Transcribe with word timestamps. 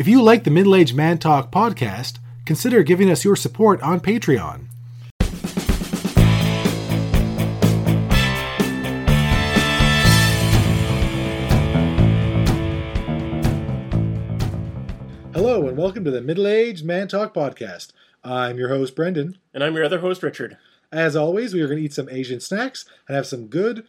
If 0.00 0.08
you 0.08 0.22
like 0.22 0.44
the 0.44 0.50
Middle 0.50 0.74
Aged 0.74 0.94
Man 0.94 1.18
Talk 1.18 1.52
podcast, 1.52 2.20
consider 2.46 2.82
giving 2.82 3.10
us 3.10 3.22
your 3.22 3.36
support 3.36 3.82
on 3.82 4.00
Patreon. 4.00 4.64
Hello, 15.34 15.68
and 15.68 15.76
welcome 15.76 16.02
to 16.04 16.10
the 16.10 16.22
Middle 16.22 16.46
Aged 16.46 16.82
Man 16.82 17.06
Talk 17.06 17.34
podcast. 17.34 17.92
I'm 18.24 18.56
your 18.56 18.70
host, 18.70 18.96
Brendan. 18.96 19.36
And 19.52 19.62
I'm 19.62 19.74
your 19.74 19.84
other 19.84 19.98
host, 19.98 20.22
Richard. 20.22 20.56
As 20.90 21.14
always, 21.14 21.52
we 21.52 21.60
are 21.60 21.66
going 21.66 21.76
to 21.76 21.84
eat 21.84 21.92
some 21.92 22.08
Asian 22.08 22.40
snacks 22.40 22.86
and 23.06 23.14
have 23.14 23.26
some 23.26 23.48
good 23.48 23.84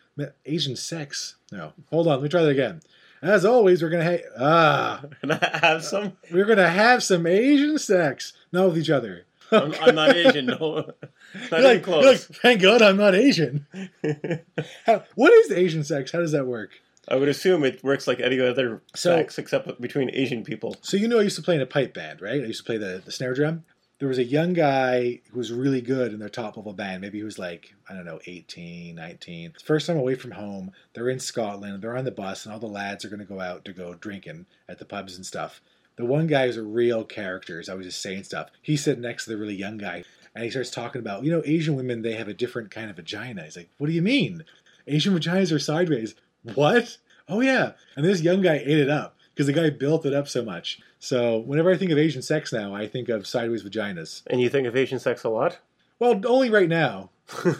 Asian 0.45 0.75
sex. 0.75 1.35
No, 1.53 1.71
hold 1.89 2.07
on, 2.07 2.15
let 2.15 2.23
me 2.23 2.27
try 2.27 2.41
that 2.41 2.49
again. 2.49 2.81
As 3.21 3.45
always, 3.45 3.83
we're 3.83 3.89
going 3.89 4.05
to 4.05 4.17
ha- 4.17 4.29
ah, 4.39 5.01
Can 5.21 5.31
I 5.31 5.59
have 5.61 5.83
some? 5.83 6.13
we're 6.31 6.45
to 6.55 6.69
have 6.69 7.03
some 7.03 7.27
Asian 7.27 7.77
sex, 7.77 8.33
not 8.51 8.67
with 8.69 8.77
each 8.79 8.89
other. 8.89 9.25
I'm, 9.51 9.73
I'm 9.81 9.95
not 9.95 10.15
Asian. 10.15 10.45
No, 10.45 10.57
not 11.51 11.51
You're 11.51 11.59
even 11.59 11.63
like, 11.63 11.73
you're 11.73 11.79
close. 11.81 12.29
like, 12.29 12.39
thank 12.41 12.61
God 12.61 12.81
I'm 12.81 12.97
not 12.97 13.13
Asian. 13.15 13.67
How, 14.85 15.03
what 15.15 15.33
is 15.33 15.51
Asian 15.51 15.83
sex? 15.83 16.11
How 16.11 16.19
does 16.19 16.31
that 16.31 16.47
work? 16.47 16.71
I 17.07 17.15
would 17.15 17.27
assume 17.27 17.63
it 17.63 17.83
works 17.83 18.07
like 18.07 18.19
any 18.19 18.39
other 18.39 18.81
So- 18.95 19.15
sex, 19.17 19.37
except 19.37 19.81
between 19.81 20.09
Asian 20.13 20.43
people. 20.43 20.77
So 20.81 20.97
you 20.97 21.07
know, 21.07 21.19
I 21.19 21.23
used 21.23 21.35
to 21.35 21.41
play 21.41 21.55
in 21.55 21.61
a 21.61 21.65
pipe 21.65 21.93
band, 21.93 22.21
right? 22.21 22.41
I 22.41 22.45
used 22.45 22.59
to 22.61 22.65
play 22.65 22.77
the, 22.77 23.01
the 23.03 23.11
snare 23.11 23.33
drum. 23.33 23.63
There 24.01 24.07
was 24.07 24.17
a 24.17 24.23
young 24.23 24.53
guy 24.53 25.21
who 25.29 25.37
was 25.37 25.51
really 25.51 25.79
good 25.79 26.11
in 26.11 26.17
their 26.17 26.27
top 26.27 26.57
level 26.57 26.73
band. 26.73 27.01
Maybe 27.01 27.19
he 27.19 27.23
was 27.23 27.37
like, 27.37 27.75
I 27.87 27.93
don't 27.93 28.03
know, 28.03 28.19
18, 28.25 28.95
19. 28.95 29.53
First 29.63 29.85
time 29.85 29.97
away 29.97 30.15
from 30.15 30.31
home. 30.31 30.71
They're 30.95 31.07
in 31.07 31.19
Scotland. 31.19 31.83
They're 31.83 31.95
on 31.95 32.05
the 32.05 32.09
bus, 32.09 32.43
and 32.43 32.51
all 32.51 32.59
the 32.59 32.65
lads 32.65 33.05
are 33.05 33.09
going 33.09 33.19
to 33.19 33.25
go 33.25 33.39
out 33.39 33.63
to 33.65 33.73
go 33.73 33.93
drinking 33.93 34.47
at 34.67 34.79
the 34.79 34.85
pubs 34.85 35.15
and 35.15 35.23
stuff. 35.23 35.61
The 35.97 36.05
one 36.05 36.25
guy 36.25 36.47
who's 36.47 36.57
a 36.57 36.63
real 36.63 37.03
character. 37.03 37.59
He's 37.59 37.69
always 37.69 37.85
just 37.85 38.01
saying 38.01 38.23
stuff. 38.23 38.49
He's 38.63 38.83
sitting 38.83 39.03
next 39.03 39.25
to 39.25 39.29
the 39.29 39.37
really 39.37 39.53
young 39.53 39.77
guy, 39.77 40.03
and 40.33 40.43
he 40.43 40.49
starts 40.49 40.71
talking 40.71 40.99
about, 40.99 41.23
you 41.23 41.31
know, 41.31 41.43
Asian 41.45 41.75
women, 41.75 42.01
they 42.01 42.13
have 42.13 42.27
a 42.27 42.33
different 42.33 42.71
kind 42.71 42.89
of 42.89 42.95
vagina. 42.95 43.43
He's 43.43 43.55
like, 43.55 43.69
what 43.77 43.85
do 43.85 43.93
you 43.93 44.01
mean? 44.01 44.45
Asian 44.87 45.13
vaginas 45.13 45.55
are 45.55 45.59
sideways. 45.59 46.15
What? 46.55 46.97
Oh, 47.29 47.41
yeah. 47.41 47.73
And 47.95 48.03
this 48.03 48.21
young 48.21 48.41
guy 48.41 48.55
ate 48.55 48.79
it 48.79 48.89
up 48.89 49.15
because 49.33 49.47
the 49.47 49.53
guy 49.53 49.69
built 49.69 50.05
it 50.05 50.13
up 50.13 50.27
so 50.27 50.43
much. 50.43 50.79
So 50.99 51.39
whenever 51.39 51.71
I 51.71 51.77
think 51.77 51.91
of 51.91 51.97
Asian 51.97 52.21
sex 52.21 52.51
now, 52.53 52.73
I 52.75 52.87
think 52.87 53.09
of 53.09 53.25
sideways 53.27 53.63
vaginas. 53.63 54.23
And 54.27 54.39
you 54.41 54.49
think 54.49 54.67
of 54.67 54.75
Asian 54.75 54.99
sex 54.99 55.23
a 55.23 55.29
lot? 55.29 55.59
Well, 55.99 56.19
only 56.25 56.49
right 56.49 56.69
now. 56.69 57.09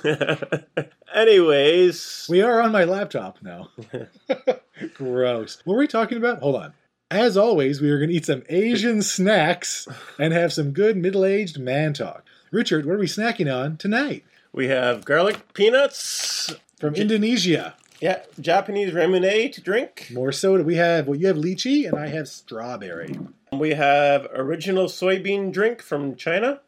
Anyways, 1.14 2.27
We 2.30 2.42
are 2.42 2.61
on 2.61 2.72
my 2.72 2.83
laptop 2.83 3.38
now. 3.42 3.69
Gross. 4.94 5.61
What 5.64 5.73
were 5.73 5.80
we 5.80 5.88
talking 5.88 6.17
about? 6.17 6.39
Hold 6.39 6.55
on. 6.55 6.73
As 7.09 7.36
always, 7.36 7.81
we 7.81 7.89
are 7.89 7.97
going 7.97 8.09
to 8.09 8.16
eat 8.16 8.25
some 8.25 8.44
Asian 8.49 9.02
snacks 9.02 9.88
and 10.17 10.33
have 10.33 10.53
some 10.53 10.72
good 10.72 10.97
middle 10.97 11.25
aged 11.25 11.59
man 11.59 11.94
talk. 11.94 12.23
Richard, 12.52 12.86
what 12.86 12.95
are 12.95 12.99
we 12.99 13.08
snacking 13.08 13.53
on 13.53 13.77
tonight? 13.77 14.23
we 14.53 14.67
have 14.67 15.05
garlic 15.05 15.53
peanuts. 15.53 16.53
From 16.80 16.95
Indonesia. 16.95 17.75
Yeah, 18.02 18.23
Japanese 18.39 18.94
lemonade 18.94 19.53
to 19.53 19.61
drink. 19.61 20.07
More 20.11 20.31
soda. 20.31 20.63
We 20.63 20.75
have, 20.75 21.07
well, 21.07 21.19
you 21.19 21.27
have 21.27 21.38
lychee 21.38 21.88
and 21.88 21.95
I 21.95 22.08
have 22.08 22.27
strawberry. 22.27 23.16
We 23.53 23.71
have 23.71 24.27
original 24.33 24.88
soybean 24.88 25.53
drink 25.53 25.83
from 25.83 26.16
China. 26.16 26.61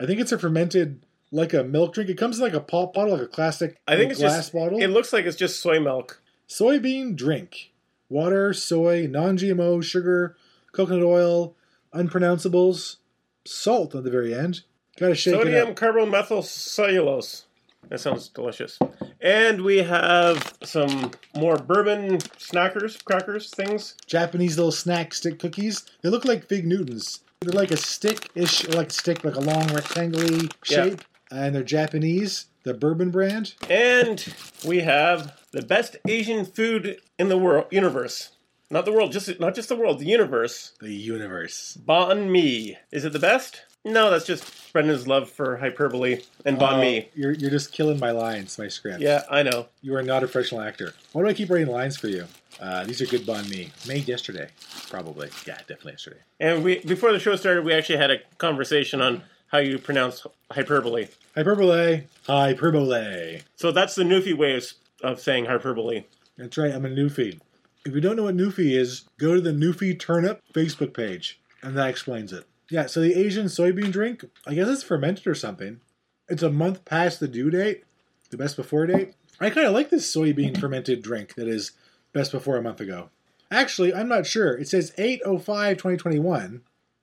I 0.00 0.06
think 0.06 0.18
it's 0.18 0.32
a 0.32 0.38
fermented, 0.38 1.04
like 1.30 1.52
a 1.52 1.62
milk 1.62 1.92
drink. 1.92 2.08
It 2.08 2.16
comes 2.16 2.38
in 2.38 2.44
like 2.44 2.54
a 2.54 2.60
pop 2.60 2.94
bottle, 2.94 3.12
like 3.12 3.22
a 3.22 3.26
classic 3.26 3.76
I 3.86 3.96
think 3.96 4.12
it's 4.12 4.20
glass 4.20 4.36
just. 4.36 4.52
bottle. 4.54 4.80
It 4.80 4.86
looks 4.88 5.12
like 5.12 5.26
it's 5.26 5.36
just 5.36 5.60
soy 5.60 5.78
milk. 5.78 6.22
Soybean 6.48 7.14
drink. 7.14 7.72
Water, 8.08 8.54
soy, 8.54 9.06
non 9.06 9.36
GMO, 9.36 9.84
sugar, 9.84 10.36
coconut 10.72 11.04
oil, 11.04 11.54
unpronounceables, 11.94 12.96
salt 13.44 13.94
at 13.94 14.04
the 14.04 14.10
very 14.10 14.32
end. 14.32 14.62
Gotta 14.98 15.14
shake 15.14 15.34
it 15.34 15.38
Sodium 15.38 15.74
carbomethyl 15.74 16.42
cellulose. 16.42 17.44
That 17.90 18.00
sounds 18.00 18.28
delicious. 18.28 18.78
And 19.20 19.62
we 19.62 19.78
have 19.78 20.54
some 20.62 21.10
more 21.36 21.56
bourbon 21.56 22.18
snackers, 22.38 23.02
crackers, 23.04 23.50
things. 23.50 23.94
Japanese 24.06 24.56
little 24.56 24.72
snack 24.72 25.12
stick 25.12 25.38
cookies. 25.38 25.84
They 26.02 26.08
look 26.08 26.24
like 26.24 26.46
Fig 26.46 26.66
Newtons. 26.66 27.20
They're 27.40 27.52
like 27.52 27.70
a 27.70 27.76
stick 27.76 28.28
ish, 28.34 28.66
like 28.68 28.90
a 28.90 28.94
stick, 28.94 29.24
like 29.24 29.34
a 29.36 29.40
long 29.40 29.66
rectangular 29.74 30.26
Yeah. 30.68 30.84
shape. 30.84 31.00
And 31.30 31.54
they're 31.54 31.62
Japanese, 31.62 32.46
the 32.62 32.74
bourbon 32.74 33.10
brand. 33.10 33.54
And 33.68 34.24
we 34.64 34.80
have 34.80 35.38
the 35.52 35.62
best 35.62 35.96
Asian 36.06 36.44
food 36.44 37.00
in 37.18 37.28
the 37.28 37.36
world 37.38 37.66
universe. 37.70 38.30
Not 38.70 38.84
the 38.84 38.92
world, 38.92 39.12
just 39.12 39.40
not 39.40 39.54
just 39.54 39.70
the 39.70 39.76
world, 39.76 39.98
the 39.98 40.06
universe. 40.06 40.72
The 40.80 40.92
universe. 40.92 41.78
Banh 41.86 42.28
mi. 42.28 42.76
Is 42.92 43.04
it 43.04 43.12
the 43.14 43.18
best? 43.18 43.62
No, 43.84 44.10
that's 44.10 44.26
just 44.26 44.72
Brendan's 44.72 45.06
love 45.06 45.30
for 45.30 45.56
hyperbole 45.56 46.20
and 46.44 46.58
bon 46.58 46.74
Oh, 46.74 46.80
mi. 46.80 47.08
You're, 47.14 47.32
you're 47.32 47.50
just 47.50 47.72
killing 47.72 47.98
my 47.98 48.10
lines, 48.10 48.58
my 48.58 48.68
script. 48.68 49.00
Yeah, 49.00 49.22
I 49.30 49.42
know. 49.42 49.68
You 49.80 49.94
are 49.96 50.02
not 50.02 50.22
a 50.22 50.26
professional 50.26 50.60
actor. 50.60 50.92
Why 51.12 51.22
do 51.22 51.28
I 51.28 51.32
keep 51.32 51.48
writing 51.48 51.68
lines 51.68 51.96
for 51.96 52.08
you? 52.08 52.26
Uh, 52.60 52.84
these 52.84 53.00
are 53.00 53.06
good 53.06 53.22
banh 53.22 53.48
mi. 53.48 53.70
Made 53.86 54.06
yesterday. 54.06 54.50
Probably. 54.90 55.30
Yeah, 55.46 55.56
definitely 55.58 55.92
yesterday. 55.92 56.20
And 56.38 56.62
we 56.62 56.80
before 56.80 57.12
the 57.12 57.18
show 57.20 57.36
started, 57.36 57.64
we 57.64 57.72
actually 57.72 57.98
had 57.98 58.10
a 58.10 58.18
conversation 58.36 59.00
on 59.00 59.22
how 59.46 59.58
you 59.58 59.78
pronounce 59.78 60.26
hyperbole. 60.50 61.08
Hyperbole. 61.34 62.02
Hyperbole. 62.26 63.40
So 63.56 63.72
that's 63.72 63.94
the 63.94 64.02
Newfie 64.02 64.36
way 64.36 64.56
of, 64.56 64.64
of 65.02 65.20
saying 65.20 65.46
hyperbole. 65.46 66.04
That's 66.36 66.58
right. 66.58 66.72
I'm 66.72 66.84
a 66.84 66.90
Newfie. 66.90 67.40
If 67.88 67.94
you 67.94 68.02
don't 68.02 68.16
know 68.16 68.24
what 68.24 68.36
Newfie 68.36 68.78
is, 68.78 69.04
go 69.18 69.34
to 69.34 69.40
the 69.40 69.50
Newfie 69.50 69.98
Turnip 69.98 70.42
Facebook 70.52 70.92
page, 70.92 71.40
and 71.62 71.74
that 71.74 71.88
explains 71.88 72.34
it. 72.34 72.44
Yeah, 72.68 72.84
so 72.84 73.00
the 73.00 73.14
Asian 73.14 73.46
soybean 73.46 73.90
drink, 73.90 74.26
I 74.46 74.52
guess 74.52 74.68
it's 74.68 74.82
fermented 74.82 75.26
or 75.26 75.34
something. 75.34 75.80
It's 76.28 76.42
a 76.42 76.50
month 76.50 76.84
past 76.84 77.18
the 77.18 77.26
due 77.26 77.48
date, 77.50 77.84
the 78.28 78.36
best 78.36 78.56
before 78.56 78.86
date. 78.86 79.14
I 79.40 79.48
kind 79.48 79.66
of 79.66 79.72
like 79.72 79.88
this 79.88 80.14
soybean 80.14 80.60
fermented 80.60 81.02
drink 81.02 81.34
that 81.36 81.48
is 81.48 81.72
best 82.12 82.30
before 82.30 82.58
a 82.58 82.62
month 82.62 82.80
ago. 82.80 83.08
Actually, 83.50 83.94
I'm 83.94 84.08
not 84.08 84.26
sure. 84.26 84.52
It 84.52 84.68
says 84.68 84.92
805 84.98 85.78
2021. 85.78 86.60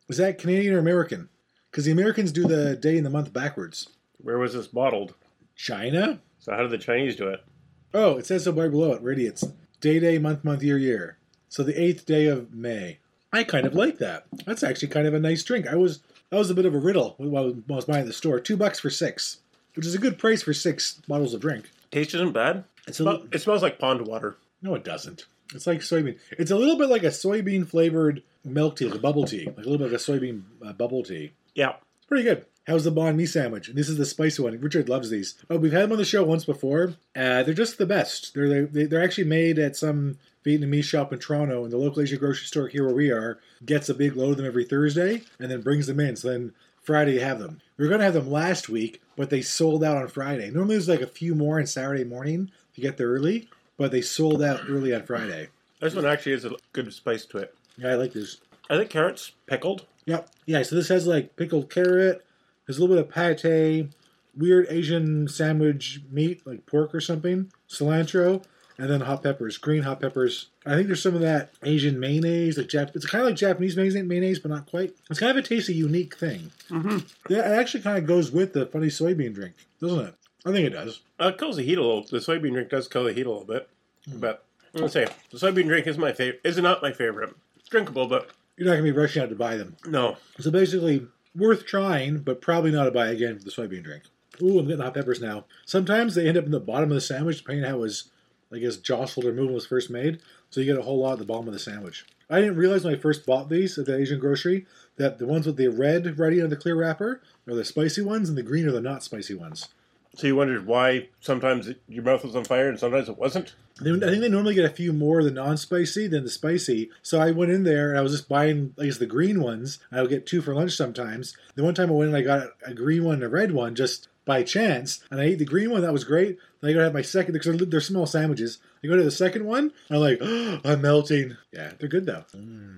Is 0.07 0.17
that 0.17 0.38
Canadian 0.38 0.75
or 0.75 0.79
American? 0.79 1.29
Because 1.72 1.85
the 1.85 1.91
Americans 1.91 2.31
do 2.31 2.47
the 2.47 2.75
day 2.75 2.96
and 2.96 3.06
the 3.06 3.09
month 3.09 3.34
backwards. 3.34 3.90
Where 4.19 4.38
was 4.38 4.53
this 4.53 4.67
bottled? 4.67 5.16
China? 5.56 6.19
So 6.38 6.53
how 6.53 6.62
did 6.62 6.69
the 6.69 6.78
Chinese 6.78 7.16
do 7.16 7.29
it? 7.29 7.44
Oh, 7.91 8.17
it 8.17 8.28
says 8.28 8.44
so 8.44 8.52
right 8.52 8.69
below 8.69 8.94
it. 8.94 9.03
Idiots. 9.03 9.46
Day, 9.85 10.00
day, 10.00 10.18
month, 10.18 10.44
month, 10.44 10.63
year, 10.63 10.79
year. 10.79 11.19
So 11.47 11.62
the 11.62 11.79
eighth 11.79 12.07
day 12.07 12.25
of 12.25 12.51
May. 12.51 12.97
I 13.31 13.44
kind 13.44 13.68
of 13.68 13.75
like 13.75 14.00
that. 14.00 14.25
That's 14.44 14.63
actually 14.63 14.88
kind 14.88 15.06
of 15.06 15.13
a 15.13 15.19
nice 15.19 15.44
drink. 15.44 15.68
I 15.68 15.75
was 15.75 16.00
that 16.31 16.40
was 16.40 16.50
a 16.50 16.56
bit 16.56 16.66
of 16.66 16.73
a 16.73 16.79
riddle 16.79 17.13
while 17.19 17.53
I 17.69 17.73
was 17.75 17.85
buying 17.85 18.01
at 18.01 18.07
the 18.07 18.12
store. 18.12 18.40
Two 18.40 18.57
bucks 18.57 18.79
for 18.79 18.90
six, 18.90 19.41
which 19.75 19.85
is 19.85 19.94
a 19.94 20.00
good 20.00 20.18
price 20.18 20.41
for 20.41 20.56
six 20.56 20.94
bottles 21.07 21.35
of 21.35 21.41
drink. 21.41 21.69
Taste 21.91 22.16
isn't 22.16 22.31
bad. 22.31 22.63
It's 22.88 23.00
a 23.00 23.22
it 23.31 23.44
smells 23.44 23.62
like 23.62 23.78
pond 23.78 24.07
water. 24.07 24.38
no, 24.63 24.73
it 24.73 24.84
doesn't. 24.84 25.25
It's 25.53 25.68
like 25.68 25.81
soybean. 25.81 26.17
It's 26.31 26.50
a 26.50 26.56
little 26.56 26.79
bit 26.79 26.90
like 26.90 27.03
a 27.03 27.09
soybean 27.09 27.67
flavored 27.67 28.23
milk 28.44 28.78
tea, 28.78 28.85
like 28.85 28.97
a 28.97 29.02
bubble 29.03 29.25
tea, 29.25 29.46
like 29.46 29.67
a 29.67 29.69
little 29.69 29.78
bit 29.78 29.94
of 29.94 29.94
a 29.94 29.97
soybean 29.97 30.41
uh, 30.66 30.73
bubble 30.73 31.03
tea. 31.03 31.34
Yeah. 31.53 31.73
It's 32.00 32.07
pretty 32.07 32.23
good. 32.23 32.44
How's 32.67 32.83
the 32.83 32.91
banh 32.91 33.15
mi 33.15 33.25
sandwich? 33.25 33.67
And 33.69 33.77
this 33.77 33.89
is 33.89 33.97
the 33.97 34.05
spicy 34.05 34.41
one. 34.41 34.59
Richard 34.59 34.89
loves 34.89 35.09
these. 35.09 35.35
Oh, 35.49 35.57
we've 35.57 35.71
had 35.71 35.83
them 35.83 35.91
on 35.93 35.97
the 35.97 36.05
show 36.05 36.23
once 36.23 36.45
before. 36.45 36.95
Uh, 37.15 37.43
they're 37.43 37.53
just 37.53 37.77
the 37.77 37.85
best. 37.85 38.33
They're 38.33 38.65
they, 38.65 38.85
they're 38.85 39.03
actually 39.03 39.25
made 39.25 39.59
at 39.59 39.75
some 39.75 40.17
Vietnamese 40.43 40.83
shop 40.83 41.13
in 41.13 41.19
Toronto, 41.19 41.63
and 41.63 41.71
the 41.71 41.77
local 41.77 42.01
Asian 42.01 42.19
grocery 42.19 42.47
store 42.47 42.67
here 42.67 42.85
where 42.85 42.95
we 42.95 43.11
are 43.11 43.39
gets 43.65 43.89
a 43.89 43.93
big 43.93 44.15
load 44.15 44.31
of 44.31 44.37
them 44.37 44.45
every 44.45 44.65
Thursday 44.65 45.21
and 45.39 45.51
then 45.51 45.61
brings 45.61 45.87
them 45.87 45.99
in. 45.99 46.15
So 46.15 46.29
then 46.29 46.53
Friday 46.81 47.13
you 47.13 47.19
have 47.21 47.39
them. 47.39 47.61
We 47.77 47.85
were 47.85 47.89
going 47.89 47.99
to 47.99 48.05
have 48.05 48.13
them 48.13 48.31
last 48.31 48.69
week, 48.69 49.01
but 49.15 49.29
they 49.29 49.41
sold 49.41 49.83
out 49.83 49.97
on 49.97 50.07
Friday. 50.07 50.49
Normally 50.49 50.75
there's 50.75 50.89
like 50.89 51.01
a 51.01 51.07
few 51.07 51.35
more 51.35 51.59
on 51.59 51.67
Saturday 51.67 52.03
morning 52.03 52.51
if 52.71 52.77
you 52.77 52.83
get 52.83 52.97
there 52.97 53.09
early, 53.09 53.49
but 53.77 53.91
they 53.91 54.01
sold 54.01 54.41
out 54.41 54.61
early 54.69 54.93
on 54.93 55.03
Friday. 55.03 55.49
This 55.81 55.95
one 55.95 56.05
actually 56.05 56.33
has 56.33 56.45
a 56.45 56.55
good 56.73 56.91
spice 56.93 57.25
to 57.25 57.39
it. 57.39 57.55
Yeah, 57.77 57.89
I 57.89 57.95
like 57.95 58.13
this. 58.13 58.37
I 58.69 58.77
think 58.77 58.89
carrots 58.89 59.31
pickled. 59.45 59.85
Yep. 60.05 60.29
Yeah, 60.45 60.63
so 60.63 60.75
this 60.75 60.90
has 60.90 61.05
like 61.07 61.35
pickled 61.35 61.69
carrot, 61.69 62.23
there's 62.66 62.78
a 62.78 62.82
little 62.82 62.96
bit 62.96 63.06
of 63.06 63.12
pate, 63.41 63.90
weird 64.38 64.67
Asian 64.70 65.28
sandwich 65.28 66.02
meat, 66.12 66.46
like 66.46 66.66
pork 66.66 66.94
or 66.94 67.02
something, 67.02 67.52
cilantro, 67.70 68.44
and 68.78 68.90
then 68.90 69.02
hot 69.02 69.23
peppers, 69.23 69.58
green 69.58 69.84
hot 69.84 70.02
peppers. 70.02 70.47
I 70.66 70.76
think 70.76 70.88
there's 70.88 71.02
some 71.02 71.16
of 71.16 71.22
that 71.22 71.52
Asian 71.64 72.00
mayonnaise, 72.00 72.58
like 72.58 72.67
Jap- 72.67 72.96
it's 72.96 73.06
kind 73.06 73.22
of 73.22 73.28
like 73.29 73.38
Japanese 73.38 73.78
mayonnaise, 73.78 74.03
mayonnaise, 74.03 74.40
but 74.40 74.52
not 74.52 74.66
quite. 74.66 74.94
It's 75.09 75.20
kind 75.20 75.38
of 75.38 75.44
a 75.44 75.47
tasty, 75.47 75.73
unique 75.73 76.17
thing. 76.17 76.52
Mm-hmm. 76.70 76.97
Yeah, 77.29 77.40
it 77.50 77.58
actually 77.59 77.82
kind 77.84 77.97
of 77.97 78.06
goes 78.06 78.32
with 78.32 78.53
the 78.53 78.66
funny 78.66 78.88
soybean 78.88 79.34
drink, 79.34 79.53
doesn't 79.79 80.00
it? 80.08 80.16
I 80.46 80.52
think 80.52 80.67
it 80.67 80.72
does. 80.72 81.02
Uh, 81.20 81.28
it 81.28 81.38
kills 81.38 81.56
the 81.56 81.64
heat 81.64 81.78
a 81.78 81.82
little. 81.82 82.03
The 82.03 82.17
soybean 82.17 82.52
drink 82.53 82.70
does 82.70 82.88
kill 82.88 83.06
the 83.06 83.14
heat 83.14 83.26
a 83.26 83.29
little 83.32 83.46
bit. 83.46 83.70
But 84.08 84.44
I'm 84.73 84.79
gonna 84.82 84.90
say 84.91 85.08
the 85.32 85.38
soybean 85.38 85.66
drink 85.67 85.88
is 85.88 85.97
my 85.97 86.12
favorite. 86.12 86.41
Is 86.44 86.58
not 86.58 86.82
my 86.84 86.91
favorite. 86.91 87.34
It's 87.58 87.70
drinkable, 87.70 88.08
but 88.08 88.29
You're 88.58 88.67
not 88.67 88.73
gonna 88.73 88.84
be 88.84 88.91
rushing 88.91 89.23
out 89.23 89.29
to 89.29 89.35
buy 89.35 89.56
them. 89.58 89.76
no. 89.88 90.17
So 90.40 90.52
basically, 90.52 91.08
worth 91.35 91.66
trying, 91.66 92.20
but 92.20 92.41
probably 92.41 92.72
not 92.72 92.87
a 92.87 92.91
buy 92.91 93.08
again 93.08 93.37
for 93.37 93.46
the 93.46 93.52
soybean 93.52 93.84
drink. 93.84 94.03
Ooh, 94.41 94.59
I'm 94.59 94.67
getting 94.67 94.84
hot 94.84 94.93
peppers 94.93 95.22
now. 95.22 95.46
Sometimes 95.66 96.16
they 96.16 96.28
end 96.28 96.37
up 96.37 96.46
in 96.46 96.52
the 96.52 96.59
bottom 96.59 96.90
of 96.91 96.96
the 96.96 97.02
sandwich, 97.02 97.37
depending 97.37 97.64
on 97.64 97.72
how 97.72 97.78
it 97.78 97.82
was 97.82 98.09
I 98.52 98.59
guess, 98.59 98.78
jostled 98.78 99.26
or 99.26 99.34
moved 99.34 99.47
when 99.47 99.55
was 99.55 99.66
first 99.66 99.90
made. 99.90 100.20
So 100.49 100.61
you 100.61 100.66
get 100.66 100.79
a 100.79 100.84
whole 100.84 100.99
lot 100.99 101.14
at 101.14 101.20
the 101.20 101.26
bottom 101.26 101.47
of 101.47 101.53
the 101.53 101.59
sandwich. 101.59 102.05
I 102.29 102.40
didn't 102.40 102.58
realize 102.58 102.84
when 102.84 102.96
I 102.96 102.97
first 102.97 103.26
bought 103.26 103.49
these 103.49 103.78
at 103.78 103.85
the 103.85 103.97
Asian 103.97 104.20
grocery 104.20 104.66
that 104.97 105.20
the 105.20 105.28
ones 105.28 105.46
with 105.46 105.58
the 105.58 105.67
red 105.67 106.17
writing 106.17 106.41
on 106.41 106.49
the 106.49 106.55
clear 106.55 106.76
wrapper 106.76 107.22
are 107.47 107.55
the 107.55 107.66
spicy 107.66 108.02
ones, 108.02 108.29
and 108.29 108.38
the 108.38 108.43
green 108.43 108.67
are 108.67 108.72
the 108.72 108.81
not 108.81 109.03
spicy 109.03 109.35
ones. 109.35 109.70
So 110.16 110.28
you 110.28 110.35
wondered 110.35 110.66
why 110.66 111.09
sometimes 111.20 111.67
it, 111.67 111.82
your 111.88 112.03
mouth 112.03 112.23
was 112.23 112.35
on 112.35 112.46
fire 112.46 112.70
and 112.70 112.79
sometimes 112.79 113.09
it 113.09 113.17
wasn't? 113.17 113.53
They- 113.82 113.91
I 113.91 114.00
think 114.00 114.22
they 114.22 114.29
normally 114.29 114.56
get 114.56 114.64
a 114.66 114.70
few 114.70 114.94
more 114.94 115.20
of 115.20 115.26
the 115.26 115.32
non-spicy 115.32 116.08
than 116.08 116.23
the 116.23 116.29
spicy. 116.29 116.90
So 117.02 117.20
I 117.20 117.32
went 117.32 117.52
in 117.52 117.64
there 117.64 117.90
and 117.90 118.00
I 118.00 118.02
was 118.02 118.14
just 118.14 118.29
buying, 118.29 118.73
I 118.79 118.85
guess, 118.85 118.97
the 118.97 119.06
green 119.06 119.41
ones. 119.41 119.79
I 119.91 120.02
would 120.02 120.09
get 120.09 120.26
two 120.26 120.41
for 120.41 120.56
lunch 120.56 120.72
sometimes. 120.73 121.35
The 121.56 121.64
one 121.64 121.73
time 121.76 121.90
I 121.90 121.94
went 121.94 122.09
in, 122.09 122.16
I 122.16 122.22
got 122.22 122.47
a 122.66 122.73
green 122.73 123.03
one 123.03 123.16
and 123.16 123.23
a 123.23 123.29
red 123.29 123.52
one 123.52 123.76
just 123.76 124.08
by 124.23 124.41
chance, 124.41 125.03
and 125.12 125.20
I 125.22 125.26
ate 125.26 125.38
the 125.40 125.46
green 125.46 125.70
one. 125.70 125.82
That 125.84 125.94
was 125.94 126.03
great. 126.03 126.40
Then 126.62 126.72
I 126.72 126.73
go 126.73 126.79
to 126.79 126.85
have 126.85 126.94
my 126.96 127.03
second 127.03 127.34
because 127.34 127.58
they're, 127.58 127.66
they're 127.67 127.79
small 127.82 128.08
sandwiches. 128.08 128.58
I 128.84 128.88
go 128.88 128.96
to 128.96 129.03
the 129.03 129.12
second 129.12 129.46
one. 129.46 129.72
I'm 129.91 129.97
like, 130.00 130.20
I'm 130.66 130.82
melting. 130.82 131.35
Yeah, 131.52 131.73
they're 131.78 131.90
good 131.90 132.06
though. 132.08 132.23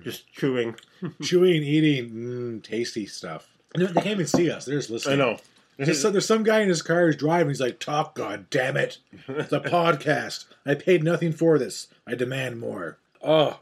Just 0.02 0.30
chewing. 0.32 0.74
Chewing, 1.22 1.62
eating, 1.62 2.10
mm, 2.10 2.62
tasty 2.62 3.06
stuff. 3.06 3.46
They 3.74 3.86
can't 3.86 4.06
even 4.08 4.26
see 4.26 4.50
us. 4.50 4.64
They're 4.66 4.76
just 4.76 4.90
listening. 4.90 5.20
I 5.20 5.24
know. 5.24 5.38
There's 5.78 6.02
some, 6.02 6.12
there's 6.12 6.26
some 6.26 6.42
guy 6.42 6.60
in 6.60 6.68
his 6.68 6.82
car 6.82 7.06
who's 7.06 7.16
driving. 7.16 7.48
He's 7.50 7.60
like, 7.60 7.78
"Talk, 7.78 8.14
God 8.14 8.50
damn 8.50 8.76
it! 8.76 8.98
It's 9.28 9.52
a 9.52 9.60
podcast. 9.60 10.46
I 10.66 10.74
paid 10.74 11.04
nothing 11.04 11.32
for 11.32 11.58
this. 11.58 11.86
I 12.06 12.14
demand 12.14 12.58
more." 12.60 12.98
Oh, 13.22 13.60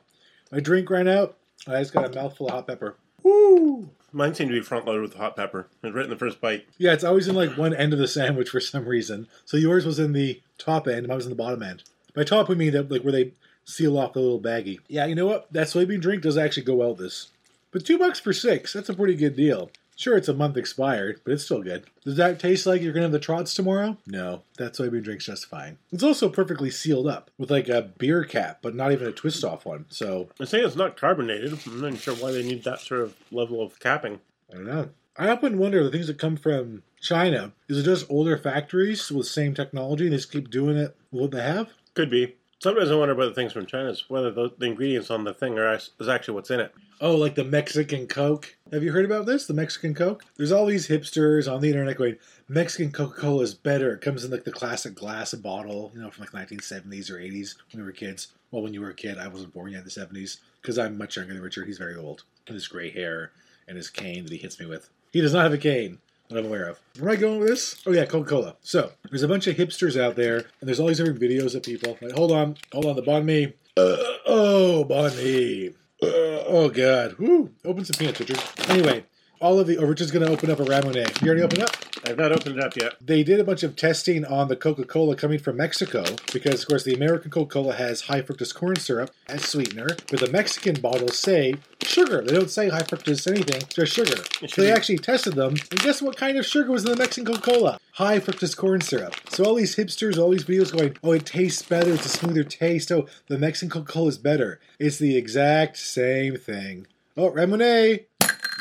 my 0.50 0.60
drink 0.60 0.88
ran 0.90 1.08
out. 1.08 1.36
I 1.66 1.80
just 1.80 1.92
got 1.92 2.06
a 2.06 2.14
mouthful 2.14 2.46
of 2.46 2.54
hot 2.54 2.66
pepper. 2.66 2.96
Woo! 3.22 3.90
Mine 4.12 4.34
seemed 4.34 4.50
to 4.50 4.56
be 4.56 4.62
front 4.62 4.86
loaded 4.86 5.02
with 5.02 5.14
hot 5.14 5.36
pepper. 5.36 5.68
It 5.82 5.88
was 5.88 5.94
right 5.94 6.04
in 6.04 6.10
the 6.10 6.16
first 6.16 6.40
bite. 6.40 6.66
Yeah, 6.78 6.92
it's 6.92 7.04
always 7.04 7.28
in 7.28 7.34
like 7.34 7.56
one 7.58 7.74
end 7.74 7.92
of 7.92 7.98
the 7.98 8.08
sandwich 8.08 8.48
for 8.48 8.60
some 8.60 8.86
reason. 8.86 9.28
So 9.44 9.56
yours 9.56 9.84
was 9.84 9.98
in 9.98 10.12
the 10.12 10.40
top 10.58 10.88
end, 10.88 11.06
mine 11.08 11.16
was 11.16 11.26
in 11.26 11.30
the 11.30 11.36
bottom 11.36 11.62
end. 11.62 11.82
By 12.14 12.24
top, 12.24 12.48
we 12.48 12.54
mean 12.54 12.72
that 12.72 12.90
like 12.90 13.02
where 13.02 13.12
they 13.12 13.32
seal 13.66 13.98
off 13.98 14.14
the 14.14 14.20
little 14.20 14.40
baggie. 14.40 14.78
Yeah, 14.88 15.04
you 15.04 15.14
know 15.14 15.26
what? 15.26 15.52
That 15.52 15.66
soybean 15.66 16.00
drink 16.00 16.22
does 16.22 16.38
actually 16.38 16.62
go 16.62 16.76
well 16.76 16.90
with 16.90 16.98
this. 16.98 17.28
But 17.72 17.84
two 17.84 17.98
bucks 17.98 18.20
for 18.20 18.32
six, 18.32 18.72
that's 18.72 18.88
a 18.88 18.94
pretty 18.94 19.16
good 19.16 19.36
deal. 19.36 19.70
Sure, 19.96 20.16
it's 20.16 20.28
a 20.28 20.34
month 20.34 20.58
expired, 20.58 21.20
but 21.24 21.32
it's 21.32 21.44
still 21.44 21.62
good. 21.62 21.84
Does 22.04 22.16
that 22.16 22.38
taste 22.38 22.66
like 22.66 22.82
you're 22.82 22.92
gonna 22.92 23.04
have 23.06 23.12
the 23.12 23.18
trots 23.18 23.54
tomorrow? 23.54 23.96
No, 24.06 24.42
that 24.58 24.74
soybean 24.74 25.02
drink's 25.02 25.24
just 25.24 25.46
fine. 25.46 25.78
It's 25.90 26.02
also 26.02 26.28
perfectly 26.28 26.70
sealed 26.70 27.06
up 27.06 27.30
with 27.38 27.50
like 27.50 27.68
a 27.68 27.80
beer 27.82 28.22
cap, 28.24 28.58
but 28.60 28.74
not 28.74 28.92
even 28.92 29.08
a 29.08 29.12
twist 29.12 29.42
off 29.42 29.64
one. 29.64 29.86
So 29.88 30.28
I 30.38 30.44
say 30.44 30.60
it's 30.60 30.76
not 30.76 30.98
carbonated. 30.98 31.58
I'm 31.66 31.80
not 31.80 31.98
sure 31.98 32.14
why 32.14 32.30
they 32.30 32.42
need 32.42 32.62
that 32.64 32.80
sort 32.80 33.00
of 33.00 33.16
level 33.30 33.62
of 33.62 33.80
capping. 33.80 34.20
I 34.50 34.56
don't 34.56 34.66
know. 34.66 34.90
I 35.18 35.28
often 35.30 35.56
wonder 35.56 35.82
the 35.82 35.90
things 35.90 36.08
that 36.08 36.18
come 36.18 36.36
from 36.36 36.82
China. 37.00 37.52
Is 37.68 37.78
it 37.78 37.84
just 37.84 38.10
older 38.10 38.36
factories 38.36 39.10
with 39.10 39.26
the 39.26 39.30
same 39.30 39.54
technology 39.54 40.04
and 40.04 40.12
they 40.12 40.18
just 40.18 40.30
keep 40.30 40.50
doing 40.50 40.76
it 40.76 40.94
with 41.10 41.22
what 41.22 41.30
they 41.30 41.42
have? 41.42 41.70
Could 41.94 42.10
be. 42.10 42.34
Sometimes 42.58 42.90
I 42.90 42.94
wonder 42.94 43.12
about 43.12 43.26
the 43.26 43.34
things 43.34 43.52
from 43.52 43.66
China 43.66 43.90
is 43.90 44.08
whether 44.08 44.30
the, 44.30 44.50
the 44.56 44.64
ingredients 44.64 45.10
on 45.10 45.24
the 45.24 45.34
thing 45.34 45.58
are 45.58 45.74
is 45.74 45.90
actually 46.08 46.34
what's 46.34 46.50
in 46.50 46.60
it. 46.60 46.74
Oh, 47.02 47.14
like 47.14 47.34
the 47.34 47.44
Mexican 47.44 48.06
Coke. 48.06 48.56
Have 48.72 48.82
you 48.82 48.92
heard 48.92 49.04
about 49.04 49.26
this? 49.26 49.46
The 49.46 49.52
Mexican 49.52 49.92
Coke? 49.92 50.24
There's 50.36 50.52
all 50.52 50.64
these 50.64 50.88
hipsters 50.88 51.52
on 51.52 51.60
the 51.60 51.68
internet 51.68 51.98
going, 51.98 52.16
Mexican 52.48 52.92
Coca 52.92 53.20
Cola 53.20 53.42
is 53.42 53.52
better. 53.52 53.92
It 53.92 54.00
comes 54.00 54.24
in 54.24 54.30
like 54.30 54.44
the 54.44 54.52
classic 54.52 54.94
glass 54.94 55.34
bottle, 55.34 55.92
you 55.94 56.00
know, 56.00 56.10
from 56.10 56.24
like 56.24 56.48
1970s 56.48 57.10
or 57.10 57.16
80s 57.16 57.56
when 57.72 57.82
we 57.82 57.86
were 57.86 57.92
kids. 57.92 58.28
Well, 58.50 58.62
when 58.62 58.72
you 58.72 58.80
were 58.80 58.90
a 58.90 58.94
kid, 58.94 59.18
I 59.18 59.28
wasn't 59.28 59.52
born 59.52 59.72
yet 59.72 59.80
in 59.80 59.84
the 59.84 59.90
70s 59.90 60.38
because 60.62 60.78
I'm 60.78 60.96
much 60.96 61.16
younger 61.16 61.34
than 61.34 61.42
Richard. 61.42 61.66
He's 61.66 61.76
very 61.76 61.96
old. 61.96 62.22
And 62.46 62.54
his 62.54 62.68
gray 62.68 62.90
hair 62.90 63.32
and 63.68 63.76
his 63.76 63.90
cane 63.90 64.22
that 64.22 64.32
he 64.32 64.38
hits 64.38 64.58
me 64.58 64.64
with. 64.64 64.88
He 65.12 65.20
does 65.20 65.34
not 65.34 65.42
have 65.42 65.52
a 65.52 65.58
cane 65.58 65.98
that 66.28 66.38
I'm 66.38 66.46
aware 66.46 66.68
of. 66.68 66.80
Where 66.98 67.10
am 67.10 67.16
I 67.16 67.20
going 67.20 67.38
with 67.38 67.48
this? 67.48 67.82
Oh, 67.86 67.92
yeah, 67.92 68.04
Coca 68.04 68.28
Cola. 68.28 68.56
So, 68.62 68.92
there's 69.10 69.22
a 69.22 69.28
bunch 69.28 69.46
of 69.46 69.56
hipsters 69.56 70.00
out 70.00 70.16
there, 70.16 70.36
and 70.60 70.68
there's 70.68 70.80
all 70.80 70.86
these 70.86 70.98
different 70.98 71.20
videos 71.20 71.54
of 71.54 71.62
people. 71.62 71.96
Like, 72.00 72.12
hold 72.12 72.32
on, 72.32 72.56
hold 72.72 72.86
on, 72.86 72.96
the 72.96 73.02
Banh 73.02 73.24
Mi. 73.24 73.52
Uh, 73.76 73.96
oh, 74.26 74.86
Banh 74.88 75.16
Mi. 75.16 75.68
Uh, 76.02 76.44
oh, 76.46 76.68
God. 76.68 77.14
Woo. 77.18 77.50
Open 77.64 77.84
some 77.84 77.98
peanuts, 77.98 78.20
Richard. 78.20 78.42
Anyway, 78.68 79.04
all 79.40 79.58
of 79.58 79.66
the. 79.66 79.78
Oh, 79.78 79.86
Richard's 79.86 80.10
going 80.10 80.26
to 80.26 80.32
open 80.32 80.50
up 80.50 80.60
a 80.60 80.64
Ramune. 80.64 81.22
You 81.22 81.28
already 81.28 81.42
opened 81.42 81.62
up? 81.62 81.76
I've 82.06 82.18
not 82.18 82.30
opened 82.30 82.58
it 82.58 82.62
up 82.62 82.76
yet. 82.76 82.94
They 83.00 83.24
did 83.24 83.40
a 83.40 83.44
bunch 83.44 83.62
of 83.62 83.74
testing 83.74 84.24
on 84.24 84.48
the 84.48 84.54
Coca 84.54 84.84
Cola 84.84 85.16
coming 85.16 85.38
from 85.38 85.56
Mexico 85.56 86.04
because, 86.32 86.62
of 86.62 86.68
course, 86.68 86.84
the 86.84 86.94
American 86.94 87.30
Coca 87.30 87.52
Cola 87.52 87.74
has 87.74 88.02
high 88.02 88.22
fructose 88.22 88.54
corn 88.54 88.76
syrup 88.76 89.10
as 89.28 89.44
sweetener, 89.44 89.88
but 90.10 90.20
the 90.20 90.30
Mexican 90.30 90.80
bottles 90.80 91.18
say 91.18 91.54
sugar. 91.82 92.22
They 92.22 92.34
don't 92.34 92.50
say 92.50 92.68
high 92.68 92.82
fructose 92.82 93.26
anything, 93.28 93.62
just 93.68 93.92
sugar. 93.92 94.22
So 94.46 94.62
they 94.62 94.70
actually 94.70 94.98
tested 94.98 95.34
them, 95.34 95.54
and 95.70 95.80
guess 95.80 96.00
what 96.00 96.16
kind 96.16 96.36
of 96.38 96.46
sugar 96.46 96.70
was 96.70 96.84
in 96.84 96.92
the 96.92 96.96
Mexican 96.96 97.34
Coca 97.34 97.50
Cola? 97.50 97.80
High 97.94 98.20
fructose 98.20 98.56
corn 98.56 98.80
syrup. 98.82 99.14
So 99.30 99.44
all 99.44 99.54
these 99.54 99.74
hipsters, 99.74 100.16
all 100.16 100.30
these 100.30 100.44
videos 100.44 100.72
going, 100.72 100.96
oh, 101.02 101.12
it 101.12 101.26
tastes 101.26 101.62
better, 101.62 101.92
it's 101.92 102.06
a 102.06 102.10
smoother 102.10 102.44
taste, 102.44 102.92
oh, 102.92 103.06
the 103.26 103.38
Mexican 103.38 103.70
Coca 103.70 103.92
Cola 103.92 104.08
is 104.08 104.18
better. 104.18 104.60
It's 104.78 104.98
the 104.98 105.16
exact 105.16 105.76
same 105.76 106.36
thing. 106.36 106.86
Oh, 107.16 107.30
Ramune! 107.30 108.04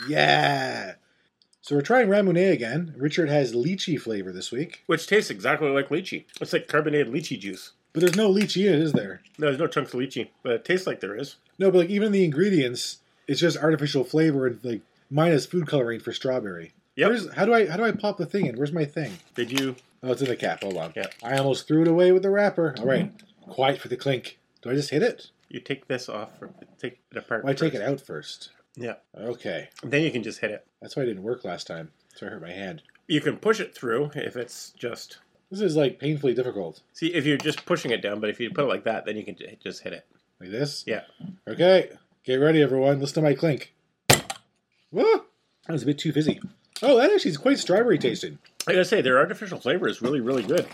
Yeah! 0.08 0.94
So 1.62 1.76
we're 1.76 1.82
trying 1.82 2.08
Ramune 2.08 2.52
again. 2.52 2.94
Richard 2.96 3.30
has 3.30 3.56
lychee 3.56 4.00
flavor 4.00 4.32
this 4.32 4.52
week. 4.52 4.84
Which 4.86 5.08
tastes 5.08 5.32
exactly 5.32 5.70
like 5.70 5.90
lychee. 5.90 6.26
It's 6.40 6.54
like 6.54 6.68
carbonated 6.68 7.12
lychee 7.12 7.40
juice. 7.40 7.72
But 7.92 8.02
there's 8.02 8.16
no 8.16 8.32
lychee 8.32 8.68
in 8.68 8.76
it, 8.76 8.82
is 8.82 8.94
there? 8.94 9.22
No, 9.38 9.48
there's 9.48 9.58
no 9.58 9.68
chunks 9.68 9.94
of 9.94 10.00
lychee, 10.00 10.28
but 10.44 10.52
it 10.52 10.66
tastes 10.66 10.86
like 10.86 11.00
there 11.00 11.16
is. 11.16 11.38
No, 11.58 11.72
but 11.72 11.80
like 11.80 11.90
even 11.90 12.12
the 12.12 12.24
ingredients, 12.24 13.00
it's 13.28 13.40
just 13.40 13.58
artificial 13.58 14.04
flavor 14.04 14.48
and 14.48 14.60
like 14.64 14.82
minus 15.10 15.46
food 15.46 15.66
coloring 15.66 16.00
for 16.00 16.12
strawberry. 16.12 16.74
Yep. 16.98 17.10
Where's, 17.10 17.34
how 17.34 17.46
do 17.46 17.54
I 17.54 17.68
how 17.68 17.78
do 17.78 17.84
I 17.84 17.92
pop 17.92 18.18
the 18.18 18.26
thing 18.26 18.46
in? 18.46 18.58
Where's 18.58 18.72
my 18.72 18.86
thing? 18.86 19.14
Did 19.34 19.52
you? 19.52 19.76
Oh, 20.04 20.12
it's 20.12 20.22
in 20.22 20.28
the 20.28 20.36
cap. 20.36 20.62
Hold 20.62 20.78
on. 20.78 20.94
Yeah. 20.96 21.08
I 21.24 21.38
almost 21.38 21.68
threw 21.68 21.82
it 21.82 21.88
away 21.88 22.12
with 22.12 22.22
the 22.22 22.30
wrapper. 22.30 22.76
All 22.78 22.86
right. 22.86 23.12
Quiet 23.50 23.80
for 23.80 23.88
the 23.88 23.98
clink. 23.98 24.38
Do 24.62 24.70
I 24.70 24.76
just 24.76 24.92
hit 24.92 25.02
it? 25.02 25.32
You 25.50 25.60
take 25.60 25.88
this 25.88 26.10
off 26.10 26.30
or 26.42 26.52
take 26.80 27.00
it 27.12 27.18
apart. 27.18 27.44
Why 27.44 27.54
take 27.54 27.74
first. 27.74 27.76
it 27.76 27.82
out 27.82 28.02
first? 28.02 28.50
Yeah. 28.78 28.96
Okay. 29.18 29.70
Then 29.84 30.04
you 30.04 30.12
can 30.12 30.24
just 30.24 30.40
hit 30.40 30.52
it. 30.52 30.66
That's 30.82 30.96
why 30.96 31.04
it 31.04 31.08
didn't 31.08 31.24
work 31.24 31.44
last 31.46 31.68
time. 31.68 31.92
So 32.16 32.26
I 32.28 32.30
hurt 32.30 32.42
my 32.42 32.52
hand. 32.52 32.82
You 33.08 33.22
can 33.22 33.38
push 33.38 33.60
it 33.60 33.76
through 33.76 34.12
if 34.16 34.36
it's 34.36 34.72
just. 34.72 35.20
This 35.52 35.62
is 35.62 35.76
like 35.76 36.00
painfully 36.00 36.34
difficult. 36.34 36.82
See, 36.94 37.14
if 37.14 37.26
you're 37.26 37.38
just 37.38 37.66
pushing 37.66 37.92
it 37.92 38.02
down, 38.02 38.20
but 38.20 38.30
if 38.30 38.40
you 38.40 38.50
put 38.50 38.66
it 38.66 38.68
like 38.68 38.84
that, 38.86 39.06
then 39.06 39.16
you 39.16 39.24
can 39.24 39.36
j- 39.36 39.58
just 39.64 39.84
hit 39.84 39.94
it. 39.94 40.06
Like 40.40 40.52
this? 40.52 40.84
Yeah. 40.88 41.02
Okay. 41.48 41.92
Get 42.24 42.36
ready, 42.38 42.62
everyone. 42.62 43.00
Listen 43.00 43.16
to 43.24 43.30
my 43.30 43.36
clink. 43.36 43.74
Whoa! 44.90 45.26
That 45.68 45.74
was 45.74 45.84
a 45.84 45.86
bit 45.86 46.00
too 46.00 46.12
fizzy. 46.12 46.42
Oh, 46.82 46.98
that 46.98 47.12
actually 47.12 47.32
is 47.32 47.38
quite 47.38 47.60
strawberry 47.60 47.98
tasting. 47.98 48.40
Like 48.66 48.74
I 48.74 48.78
gotta 48.78 48.86
say, 48.86 49.02
their 49.02 49.18
artificial 49.18 49.60
flavor 49.60 49.88
is 49.88 50.02
really, 50.02 50.22
really 50.22 50.44
good. 50.44 50.66